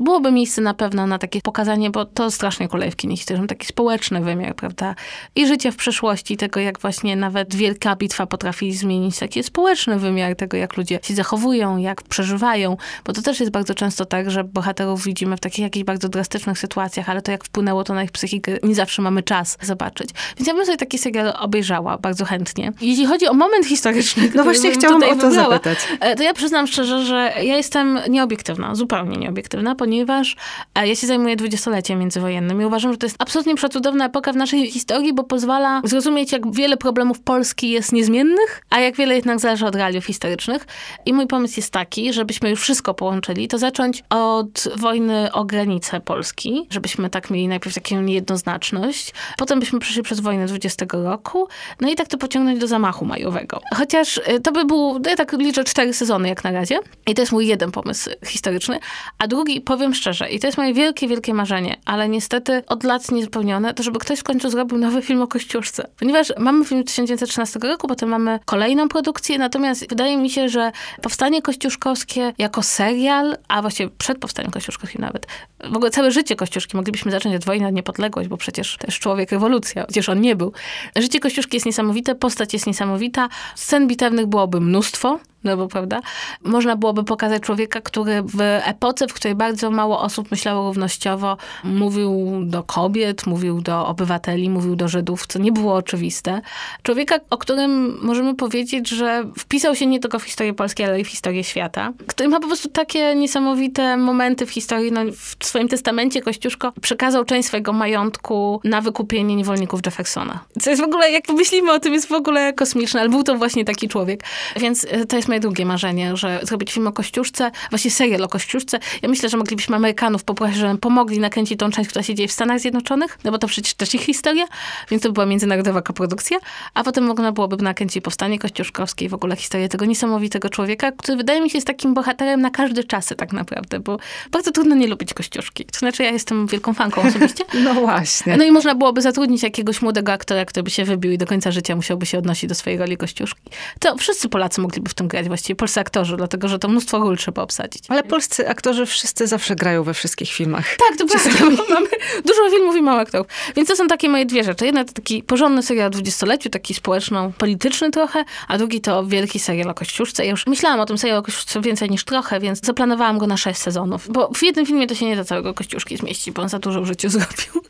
Byłoby 0.00 0.32
miejsce 0.32 0.60
na 0.60 0.74
pewno 0.74 1.06
na 1.06 1.18
takie 1.18 1.40
pokazanie, 1.40 1.90
bo 1.90 2.04
to 2.04 2.30
strasznie 2.30 2.68
kuleje 2.68 2.90
w 2.90 2.96
kinie 2.96 3.16
historycznym, 3.16 3.48
taki 3.48 3.66
społeczny 3.66 4.20
wymiar, 4.20 4.54
prawda? 4.54 4.94
I 5.34 5.46
życie 5.46 5.72
w 5.72 5.76
przeszłości, 5.76 6.36
tego 6.36 6.60
jak 6.60 6.78
właśnie 6.80 7.16
nawet 7.16 7.54
wielka 7.54 7.96
bitwa 7.96 8.26
potrafi 8.26 8.72
zmienić 8.72 9.18
taki 9.18 9.42
społeczny 9.42 9.98
wymiar 9.98 10.36
tego, 10.36 10.56
jak 10.56 10.76
ludzie 10.76 11.00
się 11.02 11.14
zachowują, 11.14 11.76
jak 11.76 12.02
przeżywają, 12.02 12.76
bo 13.04 13.12
to 13.12 13.22
też 13.22 13.40
jest 13.40 13.52
bardzo 13.52 13.74
często 13.74 14.04
tak, 14.04 14.30
że 14.30 14.44
bohaterów 14.44 15.04
widzimy 15.04 15.36
w 15.36 15.40
takich 15.40 15.58
jakichś 15.58 15.84
bardzo 15.84 16.08
drastycznych 16.08 16.58
sytuacjach, 16.58 17.08
ale 17.08 17.22
to 17.22 17.32
jak 17.32 17.44
wpłynęło 17.44 17.84
to 17.84 17.94
na 17.94 18.02
ich 18.02 18.10
psychikę, 18.10 18.52
nie 18.62 18.74
zawsze 18.74 19.02
mamy 19.02 19.22
czas 19.22 19.58
zobaczyć. 19.62 20.10
Więc 20.36 20.48
ja 20.48 20.54
bym 20.54 20.66
sobie 20.66 20.78
taki 20.78 20.98
serial 20.98 21.32
obejrzała 21.38 21.98
bardzo 21.98 22.24
chętnie. 22.24 22.72
Jeśli 22.80 23.06
chodzi 23.06 23.26
o 23.26 23.34
moment 23.34 23.66
historyczny, 23.66 24.30
no 24.34 24.44
właśnie 24.44 24.70
chciałam 24.70 25.02
o 25.02 25.06
to 25.06 25.14
wybrała, 25.14 25.50
zapytać. 25.50 25.78
E, 26.00 26.16
to 26.16 26.22
ja 26.22 26.34
przyznam 26.34 26.66
szczerze, 26.66 27.04
że 27.04 27.32
ja 27.36 27.56
jestem 27.56 27.98
nieobiektywna, 28.08 28.74
zupełnie 28.74 29.16
nieobiektywna, 29.16 29.74
ponieważ 29.74 30.36
e, 30.74 30.88
ja 30.88 30.94
się 30.94 31.06
zajmuję 31.06 31.36
dwudziestoleciem 31.36 31.98
międzywojennym 31.98 32.62
i 32.62 32.64
uważam, 32.64 32.92
że 32.92 32.98
to 32.98 33.06
jest 33.06 33.16
absolutnie 33.18 33.54
przecudowna 33.54 34.06
epoka 34.06 34.32
w 34.32 34.36
naszej 34.36 34.70
historii, 34.70 35.12
bo 35.12 35.24
pozwala 35.24 35.80
zrozumieć, 35.84 36.32
jak 36.32 36.52
wiele 36.52 36.76
problemów 36.76 37.20
Polski 37.20 37.70
jest 37.70 37.92
niezmiennych, 37.92 38.62
a 38.70 38.80
jak 38.80 38.96
wiele 38.96 39.14
jednak 39.14 39.40
zależy 39.40 39.66
od 39.66 39.74
realiów 39.74 40.04
historycznych. 40.04 40.66
I 41.06 41.12
mój 41.12 41.26
pomysł 41.26 41.54
jest 41.56 41.72
taki, 41.72 42.12
żebyśmy 42.12 42.50
już 42.50 42.60
wszystko 42.60 42.87
połączyli, 42.94 43.48
to 43.48 43.58
zacząć 43.58 44.04
od 44.10 44.68
wojny 44.76 45.32
o 45.32 45.44
granice 45.44 46.00
Polski, 46.00 46.66
żebyśmy 46.70 47.10
tak 47.10 47.30
mieli 47.30 47.48
najpierw 47.48 47.74
taką 47.74 48.00
niejednoznaczność, 48.00 49.14
potem 49.38 49.60
byśmy 49.60 49.78
przeszli 49.78 50.02
przez 50.02 50.20
wojnę 50.20 50.46
20 50.46 50.86
roku, 50.90 51.48
no 51.80 51.88
i 51.88 51.94
tak 51.94 52.08
to 52.08 52.18
pociągnąć 52.18 52.60
do 52.60 52.66
zamachu 52.66 53.04
majowego. 53.04 53.60
Chociaż 53.76 54.16
y, 54.16 54.40
to 54.40 54.52
by 54.52 54.64
był, 54.64 55.00
ja 55.06 55.16
tak 55.16 55.32
liczę 55.32 55.64
cztery 55.64 55.94
sezony 55.94 56.28
jak 56.28 56.44
na 56.44 56.50
razie 56.50 56.78
i 57.06 57.14
to 57.14 57.22
jest 57.22 57.32
mój 57.32 57.46
jeden 57.46 57.72
pomysł 57.72 58.10
historyczny, 58.26 58.78
a 59.18 59.26
drugi, 59.26 59.60
powiem 59.60 59.94
szczerze, 59.94 60.28
i 60.30 60.40
to 60.40 60.46
jest 60.46 60.58
moje 60.58 60.74
wielkie, 60.74 61.08
wielkie 61.08 61.34
marzenie, 61.34 61.76
ale 61.84 62.08
niestety 62.08 62.62
od 62.66 62.84
lat 62.84 63.10
niespełnione, 63.10 63.74
to 63.74 63.82
żeby 63.82 63.98
ktoś 63.98 64.18
w 64.18 64.24
końcu 64.24 64.50
zrobił 64.50 64.78
nowy 64.78 65.02
film 65.02 65.22
o 65.22 65.26
Kościuszce. 65.26 65.88
Ponieważ 65.98 66.32
mamy 66.38 66.64
film 66.64 66.84
1913 66.84 67.58
roku, 67.58 67.88
potem 67.88 68.08
mamy 68.08 68.40
kolejną 68.44 68.88
produkcję, 68.88 69.38
natomiast 69.38 69.88
wydaje 69.88 70.16
mi 70.16 70.30
się, 70.30 70.48
że 70.48 70.72
powstanie 71.02 71.42
kościuszkowskie 71.42 72.32
jako 72.38 72.62
serial, 72.78 73.36
a 73.48 73.62
właściwie 73.62 73.90
przed 73.98 74.18
powstaniem 74.18 74.50
kościuszkowskim 74.50 75.00
nawet, 75.00 75.26
w 75.70 75.76
ogóle 75.76 75.90
całe 75.90 76.10
życie 76.10 76.36
Kościuszki 76.36 76.76
moglibyśmy 76.76 77.10
zacząć 77.10 77.36
od 77.36 77.44
wojny 77.44 77.64
na 77.64 77.70
niepodległość, 77.70 78.28
bo 78.28 78.36
przecież 78.36 78.76
też 78.76 78.98
człowiek 78.98 79.32
rewolucja, 79.32 79.84
chociaż 79.86 80.08
on 80.08 80.20
nie 80.20 80.36
był. 80.36 80.52
Życie 80.96 81.20
Kościuszki 81.20 81.56
jest 81.56 81.66
niesamowite, 81.66 82.14
postać 82.14 82.52
jest 82.52 82.66
niesamowita, 82.66 83.28
scen 83.54 83.88
bitewnych 83.88 84.26
byłoby 84.26 84.60
mnóstwo, 84.60 85.18
no 85.44 85.56
bo 85.56 85.68
prawda, 85.68 86.00
można 86.42 86.76
byłoby 86.76 87.04
pokazać 87.04 87.42
człowieka, 87.42 87.80
który 87.80 88.22
w 88.22 88.40
epoce, 88.64 89.08
w 89.08 89.14
której 89.14 89.34
bardzo 89.34 89.70
mało 89.70 90.00
osób 90.00 90.30
myślało 90.30 90.68
równościowo, 90.68 91.36
mówił 91.64 92.40
do 92.44 92.62
kobiet, 92.62 93.26
mówił 93.26 93.60
do 93.60 93.86
obywateli, 93.86 94.50
mówił 94.50 94.76
do 94.76 94.88
Żydów, 94.88 95.26
co 95.26 95.38
nie 95.38 95.52
było 95.52 95.74
oczywiste. 95.74 96.40
Człowieka, 96.82 97.20
o 97.30 97.38
którym 97.38 97.98
możemy 98.02 98.34
powiedzieć, 98.34 98.88
że 98.88 99.24
wpisał 99.38 99.74
się 99.74 99.86
nie 99.86 100.00
tylko 100.00 100.18
w 100.18 100.22
historię 100.22 100.54
Polski, 100.54 100.84
ale 100.84 101.00
i 101.00 101.04
w 101.04 101.08
historię 101.08 101.44
świata, 101.44 101.92
który 102.06 102.28
ma 102.28 102.40
po 102.40 102.46
prostu 102.46 102.68
takie 102.68 103.14
niesamowite 103.14 103.96
momenty 103.96 104.46
w 104.46 104.50
historii. 104.50 104.92
No, 104.92 105.00
w 105.38 105.46
swoim 105.46 105.68
testamencie 105.68 106.22
Kościuszko 106.22 106.72
przekazał 106.80 107.24
część 107.24 107.48
swojego 107.48 107.72
majątku 107.72 108.60
na 108.64 108.80
wykupienie 108.80 109.36
niewolników 109.36 109.80
Jeffersona. 109.86 110.44
Co 110.60 110.70
jest 110.70 110.82
w 110.82 110.84
ogóle, 110.84 111.10
jak 111.10 111.28
myślimy 111.28 111.72
o 111.72 111.80
tym, 111.80 111.94
jest 111.94 112.08
w 112.08 112.12
ogóle 112.12 112.52
kosmiczne, 112.52 113.00
ale 113.00 113.08
był 113.08 113.22
to 113.22 113.34
właśnie 113.34 113.64
taki 113.64 113.88
człowiek. 113.88 114.24
Więc 114.56 114.86
e, 114.90 115.06
to 115.06 115.16
jest 115.16 115.27
moje 115.28 115.40
drugie 115.40 115.66
marzenie, 115.66 116.16
że 116.16 116.40
zrobić 116.42 116.72
film 116.72 116.86
o 116.86 116.92
Kościuszce, 116.92 117.50
właśnie 117.70 117.90
serial 117.90 118.24
o 118.24 118.28
Kościuszce. 118.28 118.78
Ja 119.02 119.08
myślę, 119.08 119.28
że 119.28 119.36
moglibyśmy 119.36 119.76
Amerykanów 119.76 120.24
poprosić, 120.24 120.56
żeby 120.56 120.78
pomogli 120.78 121.18
nakręcić 121.18 121.58
tą 121.58 121.70
część, 121.70 121.90
która 121.90 122.02
się 122.02 122.14
dzieje 122.14 122.28
w 122.28 122.32
Stanach 122.32 122.60
Zjednoczonych, 122.60 123.18
no 123.24 123.30
bo 123.30 123.38
to 123.38 123.46
przecież 123.46 123.74
też 123.74 123.94
ich 123.94 124.02
historia, 124.02 124.46
więc 124.90 125.02
to 125.02 125.12
była 125.12 125.26
międzynarodowa 125.26 125.82
koprodukcja, 125.82 126.38
a 126.74 126.84
potem 126.84 127.04
można 127.04 127.32
byłoby 127.32 127.56
nakręcić 127.56 128.04
powstanie 128.04 128.38
kościuszkowskie 128.38 129.04
i 129.04 129.08
w 129.08 129.14
ogóle 129.14 129.36
historię 129.36 129.68
tego 129.68 129.84
niesamowitego 129.84 130.48
człowieka, 130.48 130.92
który 130.92 131.16
wydaje 131.16 131.40
mi 131.40 131.50
się 131.50 131.58
jest 131.58 131.66
takim 131.66 131.94
bohaterem 131.94 132.40
na 132.40 132.50
każde 132.50 132.84
czasy 132.84 133.14
tak 133.14 133.32
naprawdę, 133.32 133.80
bo 133.80 133.98
bardzo 134.30 134.52
trudno 134.52 134.74
nie 134.74 134.86
lubić 134.86 135.14
Kościuszki. 135.14 135.64
To 135.64 135.78
znaczy 135.78 136.02
ja 136.02 136.10
jestem 136.10 136.46
wielką 136.46 136.74
fanką 136.74 137.02
osobiście. 137.02 137.44
No 137.64 137.74
właśnie. 137.74 138.36
No 138.36 138.44
i 138.44 138.50
można 138.50 138.74
byłoby 138.74 139.02
zatrudnić 139.02 139.42
jakiegoś 139.42 139.82
młodego 139.82 140.12
aktora, 140.12 140.44
który 140.44 140.62
by 140.62 140.70
się 140.70 140.84
wybił 140.84 141.12
i 141.12 141.18
do 141.18 141.26
końca 141.26 141.50
życia 141.50 141.76
musiałby 141.76 142.06
się 142.06 142.18
odnosić 142.18 142.48
do 142.48 142.54
swojej 142.54 142.78
roli 142.78 142.96
Kościuszki. 142.96 143.40
To 143.80 143.96
wszyscy 143.96 144.28
Polacy 144.28 144.60
mogliby 144.60 144.90
w 144.90 144.94
tym 144.94 145.08
grać, 145.08 145.17
właściwie 145.26 145.56
polscy 145.56 145.80
aktorzy, 145.80 146.16
dlatego 146.16 146.48
że 146.48 146.58
to 146.58 146.68
mnóstwo 146.68 146.98
ról 146.98 147.16
trzeba 147.16 147.42
obsadzić. 147.42 147.84
Ale 147.88 148.02
polscy 148.02 148.48
aktorzy 148.48 148.86
wszyscy 148.86 149.26
zawsze 149.26 149.56
grają 149.56 149.82
we 149.82 149.94
wszystkich 149.94 150.32
filmach. 150.32 150.76
Tak, 150.76 150.98
to 150.98 151.06
prawda, 151.06 151.62
mamy 151.74 151.88
dużo 152.24 152.50
filmów 152.50 152.76
i 152.76 152.82
mało 152.82 153.00
aktorów. 153.00 153.26
Więc 153.56 153.68
to 153.68 153.76
są 153.76 153.88
takie 153.88 154.08
moje 154.08 154.26
dwie 154.26 154.44
rzeczy. 154.44 154.66
Jedna 154.66 154.84
to 154.84 154.92
taki 154.92 155.22
porządny 155.22 155.62
serial 155.62 155.86
o 155.86 155.90
dwudziestoleciu, 155.90 156.50
taki 156.50 156.74
społeczno-polityczny 156.74 157.90
trochę, 157.90 158.24
a 158.48 158.58
drugi 158.58 158.80
to 158.80 159.06
wielki 159.06 159.38
serial 159.38 159.70
o 159.70 159.74
Kościuszce. 159.74 160.24
Ja 160.24 160.30
już 160.30 160.46
myślałam 160.46 160.80
o 160.80 160.86
tym 160.86 160.98
serialu 160.98 161.20
o 161.20 161.22
Kościuszce 161.22 161.60
więcej 161.60 161.90
niż 161.90 162.04
trochę, 162.04 162.40
więc 162.40 162.60
zaplanowałam 162.60 163.18
go 163.18 163.26
na 163.26 163.36
sześć 163.36 163.60
sezonów. 163.60 164.08
Bo 164.12 164.30
w 164.34 164.42
jednym 164.42 164.66
filmie 164.66 164.86
to 164.86 164.94
się 164.94 165.06
nie 165.06 165.16
da 165.16 165.24
całego 165.24 165.54
Kościuszki 165.54 165.96
zmieścić, 165.96 166.34
bo 166.34 166.42
on 166.42 166.48
za 166.48 166.58
dużo 166.58 166.82
w 166.82 166.86
życiu 166.86 167.08
zrobił. 167.18 167.62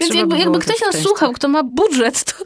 Więc 0.00 0.14
jakby, 0.14 0.38
jakby 0.38 0.58
ktoś 0.58 0.80
nas 0.80 1.02
słuchał, 1.02 1.32
kto 1.32 1.48
ma 1.48 1.62
budżet, 1.62 2.24
to 2.24 2.44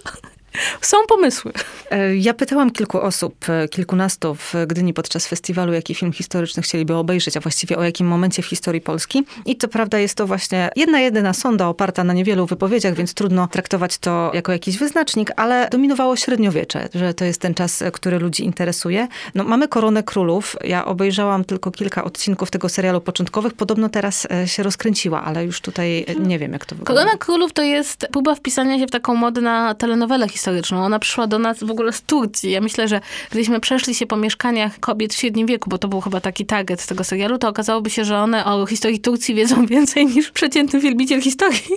są 0.80 0.96
pomysły. 1.08 1.52
E, 1.90 2.16
ja 2.16 2.34
pytałam 2.34 2.70
kilku 2.70 3.00
osób, 3.00 3.48
e, 3.48 3.68
kilkunastu 3.68 4.34
w 4.34 4.54
Gdyni 4.66 4.94
podczas 4.94 5.26
festiwalu, 5.26 5.72
jaki 5.72 5.94
film 5.94 6.12
historyczny 6.12 6.62
chcieliby 6.62 6.94
obejrzeć, 6.94 7.36
a 7.36 7.40
właściwie 7.40 7.78
o 7.78 7.82
jakim 7.82 8.06
momencie 8.06 8.42
w 8.42 8.46
historii 8.46 8.80
Polski. 8.80 9.24
I 9.46 9.56
to 9.56 9.68
prawda 9.68 9.98
jest 9.98 10.14
to 10.14 10.26
właśnie 10.26 10.70
jedna 10.76 11.00
jedyna 11.00 11.32
sonda 11.32 11.68
oparta 11.68 12.04
na 12.04 12.12
niewielu 12.12 12.46
wypowiedziach, 12.46 12.94
więc 12.94 13.14
trudno 13.14 13.48
traktować 13.48 13.98
to 13.98 14.30
jako 14.34 14.52
jakiś 14.52 14.78
wyznacznik, 14.78 15.30
ale 15.36 15.68
dominowało 15.70 16.16
średniowiecze, 16.16 16.88
że 16.94 17.14
to 17.14 17.24
jest 17.24 17.40
ten 17.40 17.54
czas, 17.54 17.82
e, 17.82 17.90
który 17.90 18.18
ludzi 18.18 18.44
interesuje. 18.44 19.08
No, 19.34 19.44
mamy 19.44 19.68
Koronę 19.68 20.02
Królów. 20.02 20.56
Ja 20.64 20.84
obejrzałam 20.84 21.44
tylko 21.44 21.70
kilka 21.70 22.04
odcinków 22.04 22.50
tego 22.50 22.68
serialu 22.68 23.00
początkowych. 23.00 23.52
Podobno 23.54 23.88
teraz 23.88 24.26
się 24.46 24.62
rozkręciła, 24.62 25.24
ale 25.24 25.44
już 25.44 25.60
tutaj 25.60 26.06
nie 26.18 26.38
wiem, 26.38 26.52
jak 26.52 26.66
to 26.66 26.76
wygląda. 26.76 27.02
Korona 27.02 27.18
Królów 27.18 27.52
to 27.52 27.62
jest 27.62 28.06
próba 28.12 28.34
wpisania 28.34 28.78
się 28.78 28.86
w 28.86 28.90
taką 28.90 29.14
modę 29.14 29.40
na 29.40 29.74
telenowelę 29.74 30.28
historyczną 30.28 30.43
historyczną. 30.44 30.84
Ona 30.84 30.98
przyszła 30.98 31.26
do 31.26 31.38
nas 31.38 31.64
w 31.64 31.70
ogóle 31.70 31.92
z 31.92 32.02
Turcji. 32.02 32.50
Ja 32.50 32.60
myślę, 32.60 32.88
że 32.88 33.00
gdybyśmy 33.30 33.60
przeszli 33.60 33.94
się 33.94 34.06
po 34.06 34.16
mieszkaniach 34.16 34.80
kobiet 34.80 35.14
w 35.14 35.16
średnim 35.16 35.46
wieku, 35.46 35.70
bo 35.70 35.78
to 35.78 35.88
był 35.88 36.00
chyba 36.00 36.20
taki 36.20 36.46
target 36.46 36.86
tego 36.86 37.04
serialu, 37.04 37.38
to 37.38 37.48
okazałoby 37.48 37.90
się, 37.90 38.04
że 38.04 38.18
one 38.18 38.44
o 38.44 38.66
historii 38.66 39.00
Turcji 39.00 39.34
wiedzą 39.34 39.66
więcej 39.74 40.06
niż 40.06 40.30
przeciętny 40.30 40.80
wielbiciel 40.80 41.20
historii. 41.20 41.76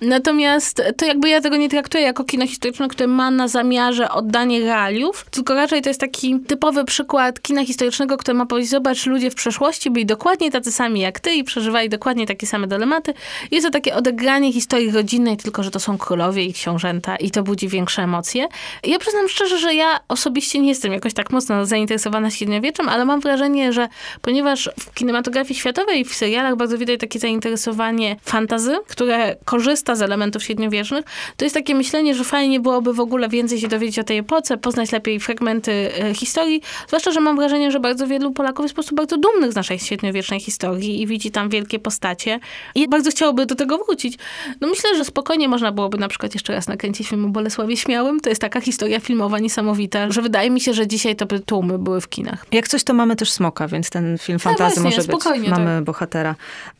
Natomiast 0.00 0.82
to 0.96 1.06
jakby 1.06 1.28
ja 1.28 1.40
tego 1.40 1.56
nie 1.56 1.68
traktuję 1.68 2.04
jako 2.04 2.24
kino 2.24 2.46
historyczne, 2.46 2.88
które 2.88 3.06
ma 3.06 3.30
na 3.30 3.48
zamiarze 3.48 4.10
oddanie 4.10 4.60
realiów, 4.60 5.26
tylko 5.30 5.54
raczej 5.54 5.82
to 5.82 5.90
jest 5.90 6.00
taki 6.00 6.40
typowy 6.40 6.84
przykład 6.84 7.42
kina 7.42 7.64
historycznego, 7.64 8.16
które 8.16 8.34
ma 8.34 8.46
powiedzieć, 8.46 8.70
zobacz, 8.70 9.06
ludzie 9.06 9.30
w 9.30 9.34
przeszłości 9.34 9.90
byli 9.90 10.06
dokładnie 10.06 10.50
tacy 10.50 10.72
sami 10.72 11.00
jak 11.00 11.20
ty 11.20 11.32
i 11.32 11.44
przeżywali 11.44 11.88
dokładnie 11.88 12.26
takie 12.26 12.46
same 12.46 12.66
dylematy. 12.66 13.14
Jest 13.50 13.66
to 13.66 13.70
takie 13.70 13.94
odegranie 13.94 14.52
historii 14.52 14.90
rodzinnej, 14.90 15.36
tylko 15.36 15.62
że 15.62 15.70
to 15.70 15.80
są 15.80 15.98
królowie 15.98 16.44
i 16.44 16.52
książęta 16.52 17.16
i 17.16 17.30
to 17.30 17.42
budzi 17.42 17.68
większe 17.68 18.05
emocje. 18.06 18.48
Ja 18.84 18.98
przyznam 18.98 19.28
szczerze, 19.28 19.58
że 19.58 19.74
ja 19.74 20.00
osobiście 20.08 20.58
nie 20.58 20.68
jestem 20.68 20.92
jakoś 20.92 21.14
tak 21.14 21.30
mocno 21.30 21.66
zainteresowana 21.66 22.30
średniowieczem, 22.30 22.88
ale 22.88 23.04
mam 23.04 23.20
wrażenie, 23.20 23.72
że 23.72 23.88
ponieważ 24.22 24.70
w 24.80 24.94
kinematografii 24.94 25.60
światowej 25.60 26.00
i 26.00 26.04
w 26.04 26.14
serialach 26.14 26.56
bardzo 26.56 26.78
widać 26.78 27.00
takie 27.00 27.18
zainteresowanie 27.18 28.16
fantazy, 28.22 28.76
które 28.88 29.36
korzysta 29.44 29.94
z 29.94 30.02
elementów 30.02 30.42
średniowiecznych, 30.42 31.04
to 31.36 31.44
jest 31.44 31.54
takie 31.54 31.74
myślenie, 31.74 32.14
że 32.14 32.24
fajnie 32.24 32.60
byłoby 32.60 32.92
w 32.94 33.00
ogóle 33.00 33.28
więcej 33.28 33.60
się 33.60 33.68
dowiedzieć 33.68 33.98
o 33.98 34.04
tej 34.04 34.18
epoce, 34.18 34.56
poznać 34.58 34.92
lepiej 34.92 35.20
fragmenty 35.20 35.72
e, 35.72 36.14
historii, 36.14 36.62
zwłaszcza, 36.86 37.12
że 37.12 37.20
mam 37.20 37.36
wrażenie, 37.36 37.70
że 37.70 37.80
bardzo 37.80 38.06
wielu 38.06 38.30
Polaków 38.32 38.64
jest 38.64 38.74
po 38.74 38.76
prostu 38.76 38.94
bardzo 38.94 39.16
dumnych 39.16 39.52
z 39.52 39.54
naszej 39.54 39.78
średniowiecznej 39.78 40.40
historii 40.40 41.02
i 41.02 41.06
widzi 41.06 41.30
tam 41.30 41.48
wielkie 41.48 41.78
postacie 41.78 42.40
i 42.74 42.88
bardzo 42.88 43.10
chciałoby 43.10 43.46
do 43.46 43.54
tego 43.54 43.78
wrócić. 43.78 44.18
No 44.60 44.68
myślę, 44.68 44.96
że 44.96 45.04
spokojnie 45.04 45.48
można 45.48 45.72
byłoby 45.72 45.98
na 45.98 46.08
przykład 46.08 46.34
jeszcze 46.34 46.52
raz 46.52 46.68
nakręcić 46.68 47.08
film 47.08 47.24
o 47.24 47.28
Bolesławie 47.28 47.76
Śmiałym, 47.76 47.95
miałem, 47.96 48.20
to 48.20 48.28
jest 48.28 48.40
taka 48.40 48.60
historia 48.60 49.00
filmowa 49.00 49.38
niesamowita, 49.38 50.10
że 50.10 50.22
wydaje 50.22 50.50
mi 50.50 50.60
się, 50.60 50.74
że 50.74 50.86
dzisiaj 50.86 51.16
to 51.16 51.26
by 51.26 51.40
tłumy 51.40 51.78
były 51.78 52.00
w 52.00 52.08
kinach. 52.08 52.46
Jak 52.52 52.68
coś, 52.68 52.84
to 52.84 52.94
mamy 52.94 53.16
też 53.16 53.30
Smoka, 53.30 53.68
więc 53.68 53.90
ten 53.90 54.18
film 54.18 54.38
no 54.44 54.50
fantazy 54.50 54.76
no 54.76 54.82
może 54.82 55.02
być. 55.02 55.48
Mamy 55.48 55.76
tak. 55.76 55.84
bohatera. 55.84 56.34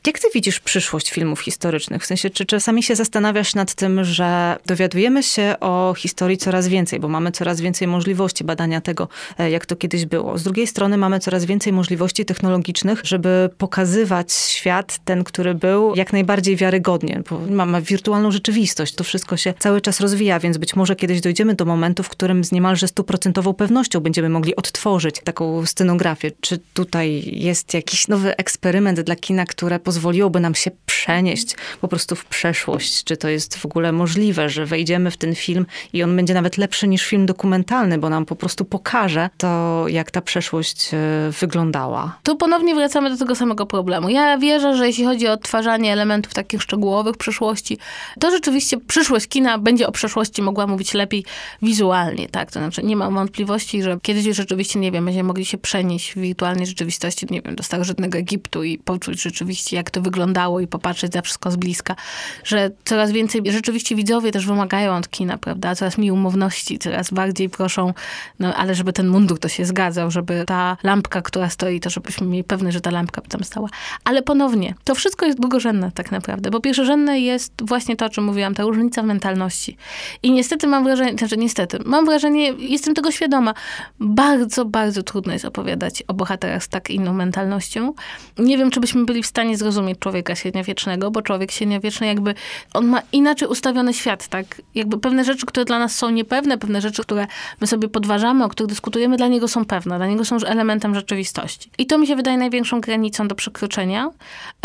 Jak 0.07 0.19
ty 0.19 0.29
widzisz 0.35 0.61
przyszłość 0.61 1.11
filmów 1.11 1.41
historycznych? 1.41 2.03
W 2.03 2.07
sensie, 2.07 2.31
czy 2.31 2.47
czasami 2.47 2.83
się 2.83 2.97
zastanawiasz 2.97 3.55
nad 3.55 3.75
tym, 3.75 4.05
że 4.05 4.57
dowiadujemy 4.67 5.23
się 5.23 5.55
o 5.61 5.95
historii 5.97 6.39
coraz 6.39 6.69
więcej, 6.69 7.01
bo 7.01 7.09
mamy 7.09 7.33
coraz 7.33 7.61
więcej 7.61 7.89
możliwości 7.89 8.45
badania 8.45 8.81
tego, 8.81 9.09
e, 9.39 9.51
jak 9.51 9.67
to 9.67 9.77
kiedyś 9.77 10.07
było. 10.07 10.39
Z 10.39 10.43
drugiej 10.43 10.67
strony 10.67 10.97
mamy 10.97 11.21
coraz 11.21 11.45
więcej 11.45 11.73
możliwości 11.73 12.25
technologicznych, 12.25 13.01
żeby 13.05 13.51
pokazywać 13.59 14.33
świat, 14.33 14.99
ten, 15.05 15.25
który 15.25 15.55
był, 15.55 15.95
jak 15.95 16.13
najbardziej 16.13 16.57
wiarygodnie, 16.57 17.23
bo 17.31 17.41
mamy 17.51 17.83
wirtualną 17.83 18.31
rzeczywistość. 18.31 18.95
To 18.95 19.05
wszystko 19.05 19.37
się 19.37 19.55
cały 19.59 19.81
czas 19.81 20.01
rozwija, 20.01 20.41
więc 20.41 20.59
być 20.59 20.77
może 20.77 20.97
kiedyś 20.97 21.06
dojdziemy 21.15 21.55
do 21.55 21.65
momentu, 21.65 22.03
w 22.03 22.09
którym 22.09 22.45
z 22.45 22.53
niemalże 22.53 22.89
stuprocentową 22.89 23.55
pewnością 23.55 24.01
będziemy 24.01 24.29
mogli 24.29 24.57
odtworzyć 24.57 25.21
taką 25.25 25.67
scenografię. 25.67 26.31
Czy 26.41 26.59
tutaj 26.75 27.23
jest 27.27 27.75
jakiś 27.75 28.09
nowy 28.09 28.37
eksperyment 28.37 29.01
dla 29.01 29.17
kina, 29.17 29.45
które 29.45 29.81
pozwoliłoby 29.81 30.41
nam 30.41 30.55
się 30.55 30.71
przenieść 30.87 31.57
po 31.81 31.89
prostu 31.89 32.17
w 32.17 32.25
przeszłość? 32.25 33.05
Czy 33.05 33.17
to 33.17 33.29
jest 33.29 33.57
w 33.57 33.65
ogóle 33.67 33.93
możliwe, 33.93 34.49
że 34.49 34.67
wejdziemy 34.67 35.11
w 35.11 35.17
ten 35.17 35.35
film 35.35 35.67
i 35.93 36.03
on 36.03 36.17
będzie 36.17 36.35
nawet 36.35 36.59
lepszy 36.59 36.89
niż 36.89 37.07
film 37.07 37.27
dokumentalny, 37.27 37.99
bo 37.99 38.11
nam 38.11 38.27
po 38.27 38.37
prostu 38.37 38.65
pokaże 38.65 39.31
to, 39.39 39.85
jak 39.89 40.11
ta 40.11 40.21
przeszłość 40.21 40.91
e, 40.95 40.99
wyglądała? 41.41 42.19
Tu 42.23 42.37
ponownie 42.37 42.75
wracamy 42.75 43.11
do 43.11 43.17
tego 43.17 43.35
samego 43.35 43.67
problemu. 43.67 44.09
Ja 44.09 44.39
wierzę, 44.39 44.77
że 44.77 44.87
jeśli 44.87 45.05
chodzi 45.05 45.29
o 45.29 45.33
odtwarzanie 45.33 45.93
elementów 45.93 46.35
takich 46.35 46.63
szczegółowych 46.63 47.17
przyszłości, 47.17 47.79
to 48.21 48.31
rzeczywiście 48.31 48.77
przyszłość 48.81 49.29
kina 49.29 49.59
będzie 49.59 49.87
o 49.87 49.93
przeszłości 49.93 50.43
mogła 50.43 50.67
mówić 50.67 50.86
lepiej 50.95 51.25
wizualnie, 51.63 52.29
tak? 52.29 52.53
To 52.53 52.59
znaczy 52.59 52.83
nie 52.83 52.97
mam 52.97 53.15
wątpliwości, 53.15 53.83
że 53.83 53.99
kiedyś 54.03 54.37
rzeczywiście, 54.37 54.79
nie 54.79 54.93
wiem, 54.93 55.05
będziemy 55.05 55.27
mogli 55.27 55.45
się 55.45 55.59
przenieść 55.59 56.13
w 56.13 56.19
wirtualnej 56.19 56.67
rzeczywistości, 56.67 57.27
nie 57.31 57.43
wiem, 57.43 57.57
do 57.57 57.63
starożytnego 57.63 58.19
Egiptu 58.19 58.65
i 58.65 58.79
poczuć 58.79 59.23
rzeczywiście, 59.23 59.77
jak 59.77 59.91
to 59.91 60.01
wyglądało 60.01 60.61
i 60.61 60.67
popatrzeć 60.67 61.13
na 61.13 61.23
wszystko 61.23 61.51
z 61.51 61.57
bliska, 61.57 61.97
że 62.45 62.71
coraz 62.85 63.13
więcej 63.13 63.43
rzeczywiście 63.47 63.97
widzowie 63.97 64.33
też 64.33 64.47
wymagają 64.47 64.97
od 64.97 65.11
kina, 65.11 65.39
prawda? 65.39 65.75
Coraz 65.75 65.99
mniej 65.99 66.11
umowności, 66.11 66.79
coraz 66.79 67.11
bardziej 67.11 67.49
proszą, 67.49 67.95
no 68.39 68.55
ale 68.55 68.75
żeby 68.75 68.93
ten 68.93 69.09
mundur 69.09 69.39
to 69.39 69.49
się 69.49 69.65
zgadzał, 69.65 70.11
żeby 70.11 70.45
ta 70.47 70.77
lampka, 70.83 71.23
która 71.23 71.51
stoi, 71.51 71.81
to 71.81 71.91
żebyśmy 71.91 72.27
mieli 72.27 72.45
pewność, 72.45 72.75
że 72.75 72.81
ta 72.81 72.91
lampka 72.91 73.21
by 73.21 73.29
tam 73.29 73.45
stała. 73.45 73.69
Ale 74.05 74.23
ponownie, 74.23 74.75
to 74.85 74.95
wszystko 74.95 75.27
jest 75.27 75.41
drugorzędne 75.41 75.93
tak 75.93 76.13
naprawdę, 76.13 76.51
bo 76.51 76.61
pierwszorzędne 76.61 77.21
jest 77.21 77.53
właśnie 77.63 77.97
to, 77.97 78.07
o 78.07 78.09
czym 78.09 78.25
mówiłam, 78.25 78.55
ta 78.55 78.63
różnica 78.63 79.03
w 79.03 79.07
mentalności. 79.07 79.77
I 80.23 80.33
niestety 80.33 80.67
mam 80.67 80.76
wrażenie, 80.85 81.19
znaczy 81.19 81.37
niestety, 81.37 81.79
mam 81.85 82.05
wrażenie, 82.05 82.53
jestem 82.59 82.95
tego 82.95 83.11
świadoma, 83.11 83.55
bardzo, 84.01 84.65
bardzo 84.65 85.03
trudno 85.03 85.33
jest 85.33 85.45
opowiadać 85.45 86.03
o 86.09 86.15
bohaterach 86.15 86.65
z 86.65 86.69
tak 86.69 86.91
inną 86.91 87.13
mentalnością. 87.13 87.93
Nie 88.39 88.59
wiem, 88.59 88.71
czy 88.71 88.81
byśmy 88.81 89.05
byli 89.05 89.23
w 89.23 89.27
stanie 89.27 89.57
zrozumieć 89.57 89.99
człowieka 89.99 90.35
średniowiecznego, 90.35 91.11
bo 91.11 91.23
człowiek 91.23 91.53
średniowieczny 91.53 92.07
jakby, 92.07 92.35
on 92.75 92.87
ma 92.87 93.03
inaczej 93.13 93.49
ustawiony 93.49 93.95
świat, 93.95 94.29
tak? 94.29 94.63
Jakby 94.75 94.99
pewne 94.99 95.25
rzeczy, 95.25 95.47
które 95.47 95.65
dla 95.65 95.79
nas 95.79 95.97
są 95.97 96.11
niepewne, 96.11 96.59
pewne 96.59 96.81
rzeczy, 96.81 97.03
które 97.03 97.27
my 97.61 97.67
sobie 97.67 97.89
podważamy, 97.89 98.45
o 98.45 98.49
których 98.49 98.69
dyskutujemy, 98.69 99.17
dla 99.17 99.29
niego 99.29 99.49
są 99.49 99.65
pewne, 99.65 99.97
dla 99.97 100.07
niego 100.07 100.25
są 100.25 100.35
już 100.35 100.45
elementem 100.45 100.95
rzeczywistości. 100.95 101.71
I 101.79 101.87
to 101.87 101.99
mi 101.99 102.07
się 102.07 102.17
wydaje 102.17 102.39
największą 102.39 102.81
granicą 102.81 103.29
do 103.29 103.35
przekroczenia, 103.35 104.11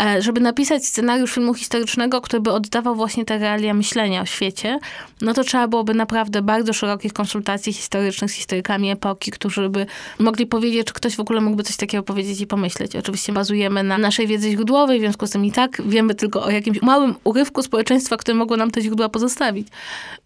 e, 0.02 0.22
żeby 0.22 0.40
napisać 0.40 0.86
scenariusz 0.86 1.34
filmu 1.34 1.54
historycznego, 1.54 2.20
który 2.20 2.40
by 2.40 2.52
oddawał 2.52 2.94
właśnie 2.94 3.24
te 3.24 3.38
realia 3.38 3.74
myślenia 3.74 4.20
o 4.20 4.26
świecie, 4.26 4.78
no 5.20 5.34
to 5.34 5.44
trzeba 5.44 5.68
byłoby 5.68 5.94
naprawdę 6.02 6.42
bardzo 6.42 6.72
szerokich 6.72 7.12
konsultacji 7.12 7.72
historycznych 7.72 8.30
z 8.30 8.34
historykami 8.34 8.90
epoki, 8.90 9.30
którzy 9.30 9.68
by 9.68 9.86
mogli 10.18 10.46
powiedzieć, 10.46 10.86
czy 10.86 10.92
ktoś 10.92 11.16
w 11.16 11.20
ogóle 11.20 11.40
mógłby 11.40 11.62
coś 11.62 11.76
takiego 11.76 12.02
powiedzieć 12.02 12.40
i 12.40 12.46
pomyśleć. 12.46 12.96
Oczywiście 12.96 13.32
bazujemy 13.32 13.82
na 13.82 13.98
naszej 13.98 14.26
wiedzy 14.26 14.50
źródłowej, 14.50 14.98
w 14.98 15.02
związku 15.02 15.26
z 15.26 15.30
tym 15.30 15.44
i 15.44 15.52
tak 15.52 15.82
wiemy 15.86 16.14
tylko 16.14 16.42
o 16.42 16.50
jakimś 16.50 16.82
małym 16.82 17.14
urywku 17.24 17.62
społeczeństwa, 17.62 18.16
które 18.16 18.34
mogło 18.34 18.56
nam 18.56 18.70
te 18.70 18.80
źródła 18.80 19.08
pozostawić. 19.08 19.68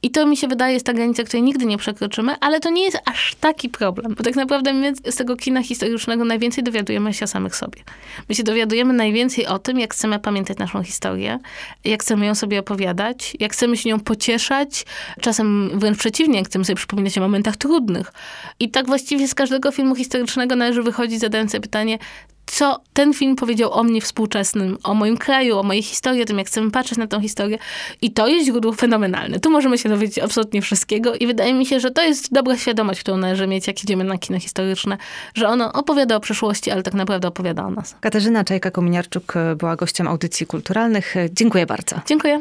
I 0.02 0.10
to 0.10 0.26
mi 0.26 0.36
się 0.36 0.48
wydaje 0.48 0.74
jest 0.74 0.86
ta 0.86 0.92
granica, 0.92 1.24
której 1.24 1.42
nigdy 1.42 1.66
nie 1.66 1.78
przekroczymy, 1.78 2.36
ale 2.40 2.60
to 2.60 2.70
nie 2.70 2.82
jest 2.82 2.98
aż 3.04 3.34
taki 3.34 3.68
problem, 3.68 4.14
bo 4.14 4.24
tak 4.24 4.36
naprawdę 4.36 4.72
my 4.72 4.92
z 5.10 5.16
tego 5.16 5.36
kina 5.36 5.62
historycznego 5.62 6.24
najwięcej 6.24 6.64
dowiadujemy 6.64 7.14
się 7.14 7.24
o 7.24 7.28
samych 7.28 7.56
sobie. 7.56 7.82
My 8.28 8.34
się 8.34 8.42
dowiadujemy 8.42 8.92
najwięcej 8.92 9.46
o 9.46 9.58
tym, 9.58 9.80
jak 9.80 9.94
chcemy 9.94 10.18
pamiętać 10.18 10.58
naszą 10.58 10.82
historię, 10.82 11.38
jak 11.84 12.02
chcemy 12.02 12.26
ją 12.26 12.34
sobie 12.34 12.60
opowiadać, 12.60 13.36
jak 13.40 13.52
chcemy 13.52 13.76
się 13.76 13.88
nią 13.88 14.00
pocieszać, 14.00 14.86
czasem 15.20 15.65
wręcz 15.74 15.98
przeciwnie, 15.98 16.38
jak 16.38 16.46
chcemy 16.46 16.64
sobie 16.64 16.76
przypominać 16.76 17.18
o 17.18 17.20
momentach 17.20 17.56
trudnych. 17.56 18.12
I 18.60 18.70
tak 18.70 18.86
właściwie 18.86 19.28
z 19.28 19.34
każdego 19.34 19.72
filmu 19.72 19.94
historycznego 19.94 20.56
należy 20.56 20.82
wychodzić 20.82 21.20
zadając 21.20 21.50
sobie 21.50 21.62
pytanie, 21.62 21.98
co 22.46 22.80
ten 22.92 23.14
film 23.14 23.36
powiedział 23.36 23.72
o 23.72 23.84
mnie 23.84 24.00
współczesnym, 24.00 24.78
o 24.84 24.94
moim 24.94 25.16
kraju, 25.16 25.58
o 25.58 25.62
mojej 25.62 25.82
historii, 25.82 26.22
o 26.22 26.24
tym, 26.24 26.38
jak 26.38 26.46
chcemy 26.46 26.70
patrzeć 26.70 26.98
na 26.98 27.06
tą 27.06 27.20
historię. 27.20 27.58
I 28.02 28.10
to 28.10 28.28
jest 28.28 28.46
źródło 28.46 28.72
fenomenalne. 28.72 29.40
Tu 29.40 29.50
możemy 29.50 29.78
się 29.78 29.88
dowiedzieć 29.88 30.18
absolutnie 30.18 30.62
wszystkiego 30.62 31.14
i 31.14 31.26
wydaje 31.26 31.54
mi 31.54 31.66
się, 31.66 31.80
że 31.80 31.90
to 31.90 32.02
jest 32.02 32.32
dobra 32.32 32.56
świadomość, 32.56 33.00
którą 33.00 33.16
należy 33.16 33.46
mieć, 33.46 33.66
jak 33.66 33.84
idziemy 33.84 34.04
na 34.04 34.18
kino 34.18 34.40
historyczne, 34.40 34.96
że 35.34 35.48
ono 35.48 35.72
opowiada 35.72 36.16
o 36.16 36.20
przeszłości, 36.20 36.70
ale 36.70 36.82
tak 36.82 36.94
naprawdę 36.94 37.28
opowiada 37.28 37.66
o 37.66 37.70
nas. 37.70 37.96
Katarzyna 38.00 38.44
Czajka-Kominiarczuk 38.44 39.54
była 39.56 39.76
gościem 39.76 40.08
audycji 40.08 40.46
kulturalnych. 40.46 41.14
Dziękuję 41.32 41.66
bardzo. 41.66 42.00
Dziękuję. 42.06 42.40